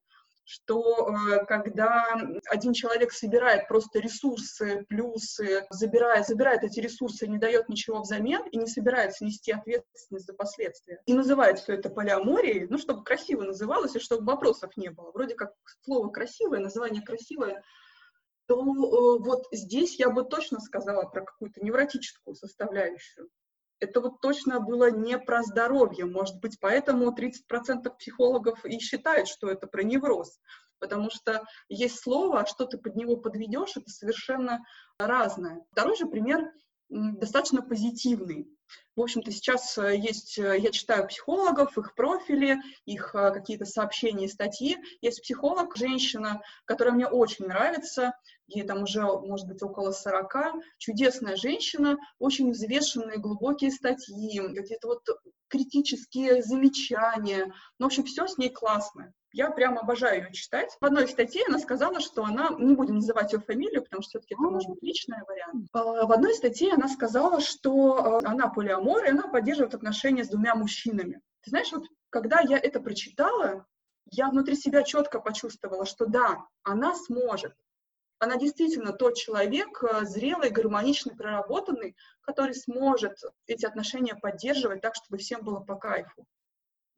что 0.49 1.07
э, 1.07 1.45
когда 1.45 2.07
один 2.49 2.73
человек 2.73 3.12
собирает 3.12 3.67
просто 3.67 3.99
ресурсы, 3.99 4.83
плюсы, 4.89 5.67
забирая, 5.69 6.23
забирает 6.23 6.63
эти 6.63 6.79
ресурсы 6.79 7.27
не 7.27 7.38
дает 7.38 7.69
ничего 7.69 8.01
взамен, 8.01 8.41
и 8.47 8.57
не 8.57 8.65
собирается 8.65 9.23
нести 9.25 9.51
ответственность 9.51 10.25
за 10.25 10.33
последствия, 10.33 11.03
и 11.05 11.13
называет 11.13 11.59
все 11.59 11.73
это 11.73 11.91
полиаморией, 11.91 12.65
ну, 12.67 12.79
чтобы 12.79 13.03
красиво 13.03 13.43
называлось, 13.43 13.95
и 13.95 13.99
чтобы 13.99 14.25
вопросов 14.25 14.75
не 14.75 14.89
было. 14.89 15.12
Вроде 15.12 15.35
как 15.35 15.53
слово 15.83 16.09
красивое, 16.09 16.59
название 16.59 17.03
красивое, 17.03 17.63
то 18.47 18.59
э, 18.59 19.19
вот 19.19 19.45
здесь 19.51 19.99
я 19.99 20.09
бы 20.09 20.23
точно 20.23 20.59
сказала 20.62 21.03
про 21.03 21.21
какую-то 21.21 21.63
невротическую 21.63 22.33
составляющую 22.33 23.29
это 23.79 24.01
вот 24.01 24.21
точно 24.21 24.59
было 24.59 24.91
не 24.91 25.17
про 25.17 25.43
здоровье. 25.43 26.05
Может 26.05 26.39
быть, 26.39 26.59
поэтому 26.59 27.15
30% 27.15 27.89
психологов 27.97 28.65
и 28.65 28.79
считают, 28.79 29.27
что 29.27 29.49
это 29.49 29.67
про 29.67 29.83
невроз. 29.83 30.39
Потому 30.79 31.09
что 31.09 31.43
есть 31.67 31.99
слово, 31.99 32.41
а 32.41 32.45
что 32.45 32.65
ты 32.65 32.77
под 32.77 32.95
него 32.95 33.17
подведешь, 33.17 33.75
это 33.75 33.89
совершенно 33.89 34.63
разное. 34.97 35.61
Второй 35.71 35.97
же 35.97 36.05
пример 36.05 36.51
достаточно 36.89 37.62
позитивный. 37.62 38.47
В 38.95 39.02
общем-то, 39.02 39.32
сейчас 39.32 39.78
э, 39.78 39.95
есть, 39.97 40.38
э, 40.38 40.60
я 40.60 40.71
читаю 40.71 41.08
психологов, 41.08 41.78
их 41.78 41.95
профили, 41.95 42.58
их 42.86 43.15
э, 43.15 43.32
какие-то 43.32 43.65
сообщения 43.65 44.25
и 44.25 44.30
статьи. 44.30 44.78
Есть 45.02 45.21
психолог, 45.21 45.75
женщина, 45.75 46.41
которая 46.65 46.93
мне 46.93 47.08
очень 47.08 47.45
нравится, 47.45 48.13
ей 48.47 48.63
там 48.63 48.84
уже, 48.84 49.02
может 49.04 49.47
быть, 49.47 49.63
около 49.63 49.91
40, 49.91 50.36
чудесная 50.78 51.36
женщина, 51.36 51.97
очень 52.19 52.52
взвешенные, 52.52 53.19
глубокие 53.19 53.71
статьи, 53.71 54.39
какие-то 54.54 54.88
вот 54.88 55.08
критические 55.47 56.43
замечания. 56.43 57.54
Ну, 57.78 57.86
в 57.86 57.88
общем, 57.88 58.04
все 58.04 58.28
с 58.28 58.38
ней 58.38 58.49
классно. 58.49 59.13
Я 59.31 59.51
прям 59.51 59.77
обожаю 59.77 60.23
ее 60.23 60.33
читать. 60.33 60.75
В 60.81 60.85
одной 60.85 61.07
статье 61.07 61.43
она 61.47 61.59
сказала, 61.59 61.99
что 61.99 62.23
она, 62.23 62.49
не 62.57 62.75
будем 62.75 62.95
называть 62.95 63.31
ее 63.33 63.39
фамилию, 63.39 63.83
потому 63.83 64.01
что 64.01 64.11
все-таки 64.11 64.33
это 64.33 64.43
может 64.43 64.69
быть 64.69 64.81
личный 64.81 65.19
вариант. 65.27 65.67
А, 65.71 66.05
в 66.05 66.11
одной 66.11 66.33
статье 66.33 66.73
она 66.73 66.87
сказала, 66.87 67.39
что 67.39 68.19
она 68.23 68.47
полиамор, 68.47 69.05
и 69.05 69.09
она 69.09 69.27
поддерживает 69.27 69.75
отношения 69.75 70.23
с 70.23 70.29
двумя 70.29 70.55
мужчинами. 70.55 71.21
Ты 71.41 71.51
знаешь, 71.51 71.71
вот 71.71 71.85
когда 72.09 72.39
я 72.41 72.57
это 72.57 72.79
прочитала, 72.79 73.65
я 74.11 74.29
внутри 74.29 74.55
себя 74.55 74.83
четко 74.83 75.19
почувствовала, 75.19 75.85
что 75.85 76.07
да, 76.07 76.45
она 76.63 76.95
сможет. 76.95 77.53
Она 78.17 78.35
действительно 78.35 78.91
тот 78.91 79.15
человек, 79.15 79.81
э, 79.81 80.05
зрелый, 80.05 80.49
гармоничный, 80.49 81.15
проработанный, 81.15 81.95
который 82.21 82.53
сможет 82.53 83.17
эти 83.47 83.65
отношения 83.65 84.13
поддерживать 84.15 84.81
так, 84.81 84.95
чтобы 84.95 85.19
всем 85.19 85.41
было 85.41 85.59
по 85.61 85.75
кайфу. 85.75 86.25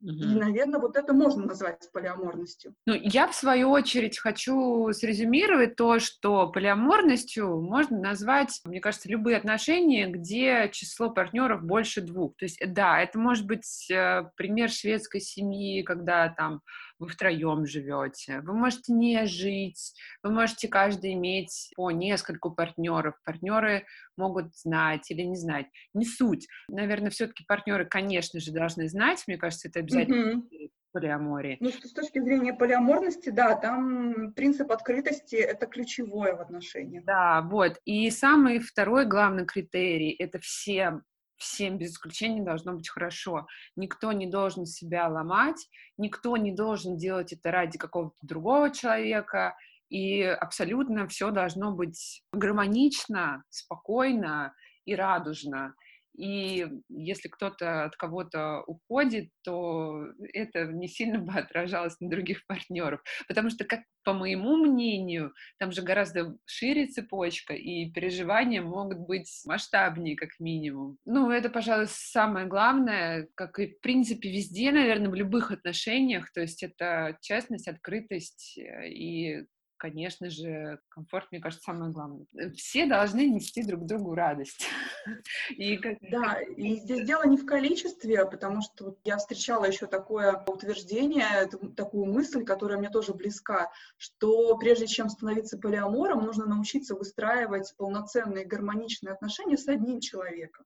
Угу. 0.02 0.10
И, 0.10 0.34
наверное, 0.34 0.80
вот 0.80 0.96
это 0.96 1.12
можно 1.12 1.46
назвать 1.46 1.88
полиаморностью. 1.92 2.74
Ну, 2.86 2.94
я, 2.94 3.28
в 3.28 3.34
свою 3.34 3.70
очередь, 3.70 4.18
хочу 4.18 4.92
срезюмировать 4.92 5.76
то, 5.76 6.00
что 6.00 6.48
полиаморностью 6.48 7.60
можно 7.60 7.98
назвать, 7.98 8.60
мне 8.64 8.80
кажется, 8.80 9.08
любые 9.08 9.36
отношения, 9.36 10.08
где 10.08 10.68
число 10.72 11.10
партнеров 11.10 11.62
больше 11.62 12.00
двух. 12.00 12.36
То 12.36 12.46
есть, 12.46 12.60
да, 12.66 13.00
это 13.00 13.18
может 13.18 13.46
быть 13.46 13.88
э, 13.90 14.24
пример 14.36 14.70
шведской 14.70 15.20
семьи, 15.20 15.82
когда 15.82 16.28
там 16.30 16.62
вы 17.02 17.08
втроем 17.08 17.66
живете, 17.66 18.40
вы 18.42 18.54
можете 18.54 18.92
не 18.92 19.26
жить, 19.26 19.92
вы 20.22 20.30
можете 20.30 20.68
каждый 20.68 21.14
иметь 21.14 21.72
по 21.74 21.90
нескольку 21.90 22.52
партнеров. 22.52 23.16
Партнеры 23.24 23.84
могут 24.16 24.56
знать 24.56 25.10
или 25.10 25.22
не 25.22 25.36
знать. 25.36 25.66
Не 25.94 26.04
суть. 26.04 26.46
Наверное, 26.68 27.10
все-таки 27.10 27.44
партнеры, 27.46 27.86
конечно 27.86 28.38
же, 28.38 28.52
должны 28.52 28.88
знать. 28.88 29.24
Мне 29.26 29.36
кажется, 29.36 29.68
это 29.68 29.80
обязательно 29.80 30.42
mm-hmm. 30.42 30.70
полиамории. 30.92 31.56
Ну, 31.60 31.70
с 31.70 31.92
точки 31.92 32.20
зрения 32.20 32.54
полиаморности, 32.54 33.30
да, 33.30 33.56
там 33.56 34.32
принцип 34.34 34.70
открытости— 34.70 35.34
это 35.36 35.66
ключевое 35.66 36.36
в 36.36 36.40
отношениях. 36.40 37.04
Да, 37.04 37.42
вот. 37.42 37.80
И 37.84 38.10
самый 38.10 38.60
второй 38.60 39.06
главный 39.06 39.44
критерий— 39.44 40.10
это 40.18 40.38
все 40.38 41.00
всем 41.42 41.78
без 41.78 41.92
исключения 41.92 42.42
должно 42.42 42.72
быть 42.74 42.88
хорошо. 42.88 43.46
Никто 43.76 44.12
не 44.12 44.26
должен 44.26 44.64
себя 44.64 45.08
ломать, 45.08 45.68
никто 45.98 46.36
не 46.36 46.52
должен 46.52 46.96
делать 46.96 47.32
это 47.32 47.50
ради 47.50 47.78
какого-то 47.78 48.16
другого 48.22 48.70
человека, 48.70 49.56
и 49.90 50.22
абсолютно 50.22 51.06
все 51.06 51.30
должно 51.30 51.72
быть 51.72 52.22
гармонично, 52.32 53.44
спокойно 53.50 54.54
и 54.86 54.94
радужно. 54.94 55.74
И 56.14 56.66
если 56.88 57.28
кто-то 57.28 57.84
от 57.84 57.96
кого-то 57.96 58.62
уходит, 58.66 59.30
то 59.42 60.04
это 60.32 60.66
не 60.66 60.88
сильно 60.88 61.18
бы 61.18 61.32
отражалось 61.32 61.98
на 62.00 62.10
других 62.10 62.44
партнеров. 62.46 63.02
Потому 63.28 63.50
что, 63.50 63.64
как 63.64 63.80
по 64.04 64.12
моему 64.12 64.56
мнению, 64.56 65.32
там 65.58 65.72
же 65.72 65.82
гораздо 65.82 66.36
шире 66.44 66.86
цепочка, 66.86 67.54
и 67.54 67.90
переживания 67.90 68.62
могут 68.62 68.98
быть 68.98 69.28
масштабнее, 69.46 70.16
как 70.16 70.30
минимум. 70.40 70.98
Ну, 71.04 71.30
это, 71.30 71.48
пожалуй, 71.50 71.86
самое 71.88 72.46
главное, 72.46 73.28
как 73.34 73.58
и, 73.58 73.68
в 73.68 73.80
принципе, 73.80 74.30
везде, 74.30 74.72
наверное, 74.72 75.10
в 75.10 75.14
любых 75.14 75.50
отношениях. 75.50 76.32
То 76.32 76.40
есть 76.40 76.62
это 76.62 77.16
честность, 77.20 77.68
открытость 77.68 78.58
э, 78.58 78.88
и 78.88 79.46
конечно 79.82 80.30
же, 80.30 80.78
комфорт, 80.88 81.26
мне 81.32 81.40
кажется, 81.40 81.64
самое 81.64 81.90
главное. 81.90 82.24
Э, 82.38 82.52
все 82.52 82.86
должны 82.86 83.26
нести 83.26 83.64
друг 83.64 83.84
другу 83.84 84.14
радость. 84.14 84.68
И 85.50 85.76
как... 85.76 85.98
Да, 86.08 86.38
и 86.56 86.76
здесь 86.76 87.04
дело 87.04 87.26
не 87.26 87.36
в 87.36 87.44
количестве, 87.44 88.24
потому 88.26 88.62
что 88.62 88.96
я 89.02 89.16
встречала 89.16 89.64
еще 89.64 89.86
такое 89.86 90.40
утверждение, 90.46 91.50
такую 91.76 92.06
мысль, 92.06 92.44
которая 92.44 92.78
мне 92.78 92.90
тоже 92.90 93.12
близка, 93.12 93.72
что 93.96 94.56
прежде 94.56 94.86
чем 94.86 95.08
становиться 95.08 95.58
полиамором, 95.58 96.24
нужно 96.24 96.46
научиться 96.46 96.94
выстраивать 96.94 97.74
полноценные 97.76 98.46
гармоничные 98.46 99.12
отношения 99.12 99.56
с 99.56 99.66
одним 99.66 99.98
человеком. 99.98 100.64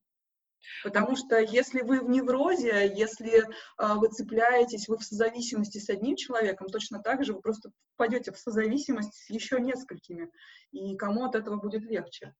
Потому 0.85 1.17
что 1.17 1.39
если 1.39 1.83
вы 1.83 2.01
в 2.01 2.09
неврозе, 2.09 2.93
если 2.95 3.39
э, 3.39 3.45
вы 3.79 4.09
цепляетесь, 4.09 4.89
вы 4.89 4.99
в 4.99 5.05
созависимости 5.05 5.79
с 5.79 5.89
одним 5.91 6.17
человеком, 6.17 6.69
точно 6.69 7.03
так 7.03 7.25
же 7.25 7.35
вы 7.35 7.41
просто 7.41 7.71
впадете 7.95 8.33
в 8.33 8.39
созависимость 8.39 9.15
с 9.15 9.31
еще 9.31 9.61
несколькими. 9.61 10.31
И 10.73 10.97
кому 10.97 11.25
от 11.25 11.35
этого 11.35 11.57
будет 11.57 11.83
легче? 11.83 12.35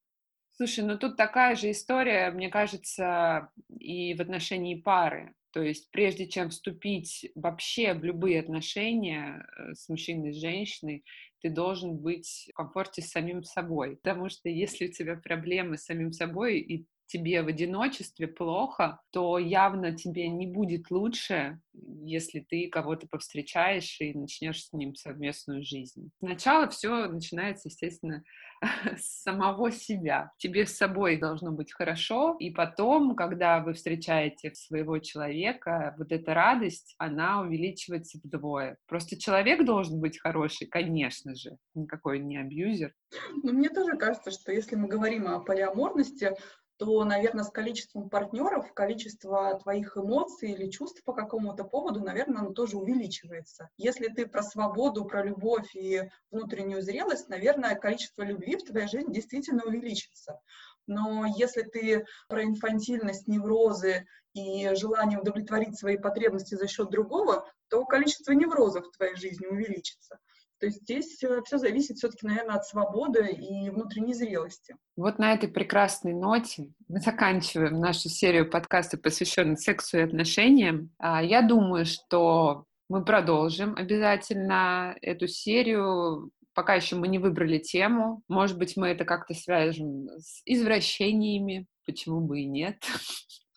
Слушай, 0.53 0.85
ну 0.85 0.99
тут 0.99 1.17
такая 1.17 1.55
же 1.55 1.71
история, 1.71 2.31
мне 2.31 2.49
кажется, 2.49 3.51
и 3.79 4.15
в 4.15 4.21
отношении 4.21 4.81
пары. 4.81 5.35
То 5.53 5.63
есть 5.63 5.91
прежде 5.91 6.29
чем 6.29 6.51
вступить 6.51 7.31
вообще 7.35 7.95
в 7.95 8.05
любые 8.05 8.41
отношения 8.41 9.47
э, 9.59 9.75
с 9.75 9.89
мужчиной, 9.89 10.33
с 10.33 10.37
женщиной, 10.37 11.05
ты 11.41 11.51
должен 11.51 11.97
быть 11.97 12.49
в 12.51 12.55
комфорте 12.55 13.03
с 13.03 13.11
самим 13.11 13.43
собой. 13.43 13.97
Потому 13.97 14.29
что 14.29 14.49
если 14.49 14.89
у 14.89 14.93
тебя 14.93 15.17
проблемы 15.17 15.79
с 15.79 15.85
самим 15.85 16.13
собой, 16.13 16.59
и 16.59 16.87
тебе 17.07 17.43
в 17.43 17.49
одиночестве 17.49 18.27
плохо, 18.27 19.01
то 19.11 19.39
явно 19.39 19.97
тебе 19.97 20.29
не 20.29 20.47
будет 20.47 20.91
лучше, 20.91 21.61
если 21.73 22.41
ты 22.41 22.69
кого-то 22.69 23.07
повстречаешь 23.09 24.01
и 24.01 24.15
начнешь 24.15 24.65
с 24.65 24.73
ним 24.73 24.95
совместную 24.95 25.63
жизнь. 25.63 26.11
Сначала 26.19 26.69
все 26.69 27.07
начинается, 27.07 27.69
естественно, 27.69 28.23
с 28.97 29.23
самого 29.23 29.71
себя. 29.71 30.33
Тебе 30.39 30.67
с 30.67 30.77
собой 30.77 31.19
должно 31.19 31.53
быть 31.53 31.73
хорошо, 31.73 32.37
и 32.39 32.51
потом, 32.51 33.15
когда 33.15 33.61
вы 33.61 33.75
встречаете 33.75 34.55
своего 34.55 34.99
человека, 34.99 35.95
вот 35.99 36.13
эта 36.13 36.35
радость, 36.35 36.95
она 36.99 37.41
увеличивается 37.41 38.19
вдвое. 38.23 38.79
Просто 38.87 39.19
человек 39.19 39.65
должен 39.65 40.01
быть 40.01 40.19
хороший, 40.19 40.67
конечно 40.67 41.35
же, 41.35 41.57
никакой 41.75 42.19
не 42.21 42.39
абьюзер. 42.39 42.95
Ну, 43.43 43.53
мне 43.53 43.69
тоже 43.69 43.97
кажется, 43.97 44.31
что 44.31 44.53
если 44.53 44.77
мы 44.77 44.89
говорим 44.89 45.27
о 45.29 45.41
полиаморности, 45.41 46.35
то, 46.79 47.05
наверное, 47.05 47.45
с 47.45 47.51
количеством 47.51 48.11
партнеров 48.11 48.73
количество 48.75 49.59
твоих 49.63 49.97
эмоций 49.97 50.53
или 50.53 50.71
чувств 50.71 51.03
по 51.05 51.13
какому-то 51.13 51.65
поводу, 51.65 52.01
наверное, 52.01 52.43
оно 52.43 52.53
тоже 52.53 52.77
увеличивается. 52.77 53.71
Если 53.77 54.09
ты 54.09 54.27
про 54.27 54.43
свободу, 54.43 55.05
про 55.05 55.25
любовь 55.25 55.75
и 55.75 56.11
внутреннюю 56.31 56.83
зрелость, 56.83 57.29
наверное, 57.29 57.75
количество 57.77 58.23
любви 58.23 58.57
в 58.57 58.65
твоей 58.65 58.89
жизни 58.89 59.15
действительно 59.15 59.65
увеличится. 59.65 60.41
Но 60.87 61.25
если 61.25 61.63
ты 61.63 62.07
про 62.29 62.45
инфантильность, 62.45 63.27
неврозы 63.27 64.07
и 64.35 64.71
желание 64.75 65.19
удовлетворить 65.19 65.79
свои 65.79 65.97
потребности 65.97 66.55
за 66.55 66.69
счет 66.69 66.91
другого, 66.91 67.49
то 67.69 67.85
количество 67.85 68.33
неврозов 68.33 68.87
в 68.87 68.97
твоей 68.97 69.17
жизни 69.17 69.47
увеличится. 69.47 70.19
То 70.67 70.71
есть 70.71 70.83
здесь 70.83 71.23
э, 71.23 71.43
все 71.45 71.59
зависит 71.59 71.97
все-таки, 71.97 72.27
наверное, 72.27 72.57
от 72.57 72.67
свободы 72.67 73.31
и 73.31 73.71
внутренней 73.71 74.15
зрелости. 74.15 74.75
Вот 74.97 75.21
на 75.21 75.33
этой 75.33 75.49
прекрасной 75.49 76.13
ноте 76.13 76.73
мы 76.89 76.99
заканчиваем 76.99 77.79
нашу 77.79 78.09
серию 78.09 78.51
подкастов, 78.51 79.01
посвященных 79.01 79.61
сексу 79.61 79.99
и 79.99 80.01
отношениям. 80.01 80.91
А, 80.99 81.23
я 81.23 81.43
думаю, 81.43 81.87
что 81.87 82.65
мы 82.89 83.05
продолжим 83.05 83.77
обязательно 83.77 84.97
эту 85.03 85.29
серию. 85.29 86.33
Пока 86.53 86.75
еще 86.75 86.97
мы 86.97 87.07
не 87.07 87.21
выбрали 87.21 87.59
тему. 87.59 88.23
Может 88.27 88.59
быть, 88.59 88.77
мы 88.77 88.89
это 88.89 89.05
как-то 89.05 89.35
свяжем 89.35 90.09
с 90.19 90.43
извращениями. 90.47 91.69
Почему 91.85 92.23
бы 92.23 92.41
и 92.41 92.45
нет? 92.45 92.83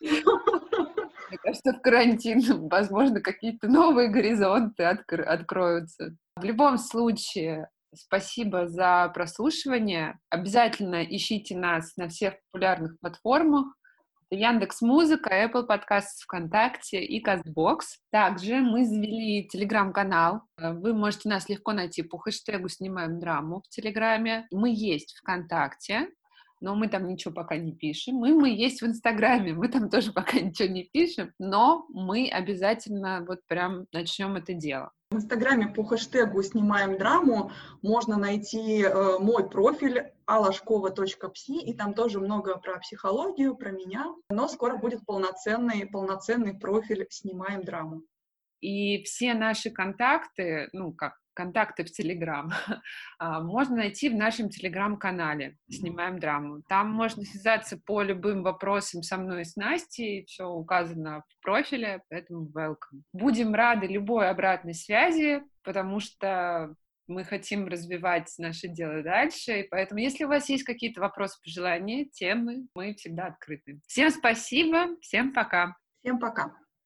Мне 1.30 1.38
кажется, 1.38 1.72
в 1.72 1.80
карантин, 1.80 2.68
возможно, 2.68 3.20
какие-то 3.20 3.68
новые 3.68 4.08
горизонты 4.08 4.82
откр- 4.82 5.22
откроются. 5.22 6.16
В 6.40 6.44
любом 6.44 6.78
случае, 6.78 7.68
спасибо 7.94 8.66
за 8.66 9.10
прослушивание. 9.12 10.18
Обязательно 10.30 11.04
ищите 11.04 11.54
нас 11.54 11.98
на 11.98 12.08
всех 12.08 12.36
популярных 12.50 12.98
платформах. 12.98 13.66
Яндекс 14.30 14.80
Музыка, 14.80 15.44
Apple 15.44 15.68
Podcasts, 15.68 16.22
ВКонтакте 16.22 17.04
и 17.04 17.22
Castbox. 17.22 17.80
Также 18.10 18.60
мы 18.60 18.86
завели 18.86 19.46
телеграм-канал. 19.48 20.40
Вы 20.56 20.94
можете 20.94 21.28
нас 21.28 21.46
легко 21.50 21.72
найти 21.72 22.02
по 22.02 22.16
хэштегу 22.16 22.70
«Снимаем 22.70 23.18
драму» 23.18 23.60
в 23.60 23.68
Телеграме. 23.68 24.46
Мы 24.50 24.70
есть 24.70 25.18
ВКонтакте 25.18 26.08
но 26.62 26.74
мы 26.74 26.88
там 26.88 27.08
ничего 27.08 27.32
пока 27.32 27.56
не 27.56 27.72
пишем. 27.72 28.16
Мы, 28.16 28.34
мы 28.34 28.50
есть 28.50 28.82
в 28.82 28.86
Инстаграме, 28.86 29.54
мы 29.54 29.68
там 29.68 29.88
тоже 29.88 30.12
пока 30.12 30.38
ничего 30.38 30.68
не 30.68 30.84
пишем, 30.84 31.32
но 31.38 31.86
мы 31.88 32.28
обязательно 32.28 33.24
вот 33.26 33.38
прям 33.46 33.86
начнем 33.92 34.36
это 34.36 34.52
дело. 34.52 34.92
В 35.10 35.16
Инстаграме 35.16 35.66
по 35.66 35.82
хэштегу 35.82 36.40
«Снимаем 36.40 36.96
драму» 36.96 37.50
можно 37.82 38.16
найти 38.16 38.84
э, 38.84 39.18
мой 39.18 39.50
профиль 39.50 40.12
alashkova.psi, 40.24 41.54
и 41.66 41.72
там 41.74 41.94
тоже 41.94 42.20
много 42.20 42.56
про 42.58 42.78
психологию, 42.78 43.56
про 43.56 43.72
меня, 43.72 44.14
но 44.28 44.46
скоро 44.46 44.76
будет 44.76 45.04
полноценный, 45.04 45.86
полноценный 45.86 46.54
профиль 46.56 47.08
«Снимаем 47.10 47.64
драму». 47.64 48.04
И 48.60 49.02
все 49.02 49.34
наши 49.34 49.70
контакты, 49.70 50.68
ну, 50.72 50.92
как 50.92 51.18
контакты 51.40 51.84
в 51.84 51.90
Телеграм, 51.90 52.52
а, 53.18 53.40
можно 53.40 53.76
найти 53.76 54.10
в 54.10 54.14
нашем 54.14 54.50
Телеграм-канале 54.50 55.56
«Снимаем 55.70 56.18
драму». 56.18 56.62
Там 56.68 56.90
можно 56.90 57.22
связаться 57.22 57.78
по 57.78 58.02
любым 58.02 58.42
вопросам 58.42 59.02
со 59.02 59.16
мной 59.16 59.42
и 59.42 59.44
с 59.44 59.56
Настей, 59.56 60.26
все 60.26 60.46
указано 60.46 61.22
в 61.26 61.42
профиле, 61.42 62.02
поэтому 62.10 62.50
welcome. 62.54 63.02
Будем 63.14 63.54
рады 63.54 63.86
любой 63.86 64.28
обратной 64.28 64.74
связи, 64.74 65.42
потому 65.62 65.98
что 66.00 66.74
мы 67.06 67.24
хотим 67.24 67.66
развивать 67.66 68.32
наше 68.36 68.68
дело 68.68 69.02
дальше, 69.02 69.60
и 69.60 69.68
поэтому, 69.68 70.00
если 70.00 70.24
у 70.24 70.28
вас 70.28 70.46
есть 70.50 70.64
какие-то 70.64 71.00
вопросы, 71.00 71.40
пожелания, 71.42 72.04
темы, 72.04 72.66
мы 72.74 72.94
всегда 72.94 73.28
открыты. 73.28 73.80
Всем 73.86 74.10
спасибо, 74.10 74.88
всем 75.00 75.32
пока. 75.32 75.74
Всем 76.02 76.18
пока. 76.18 76.52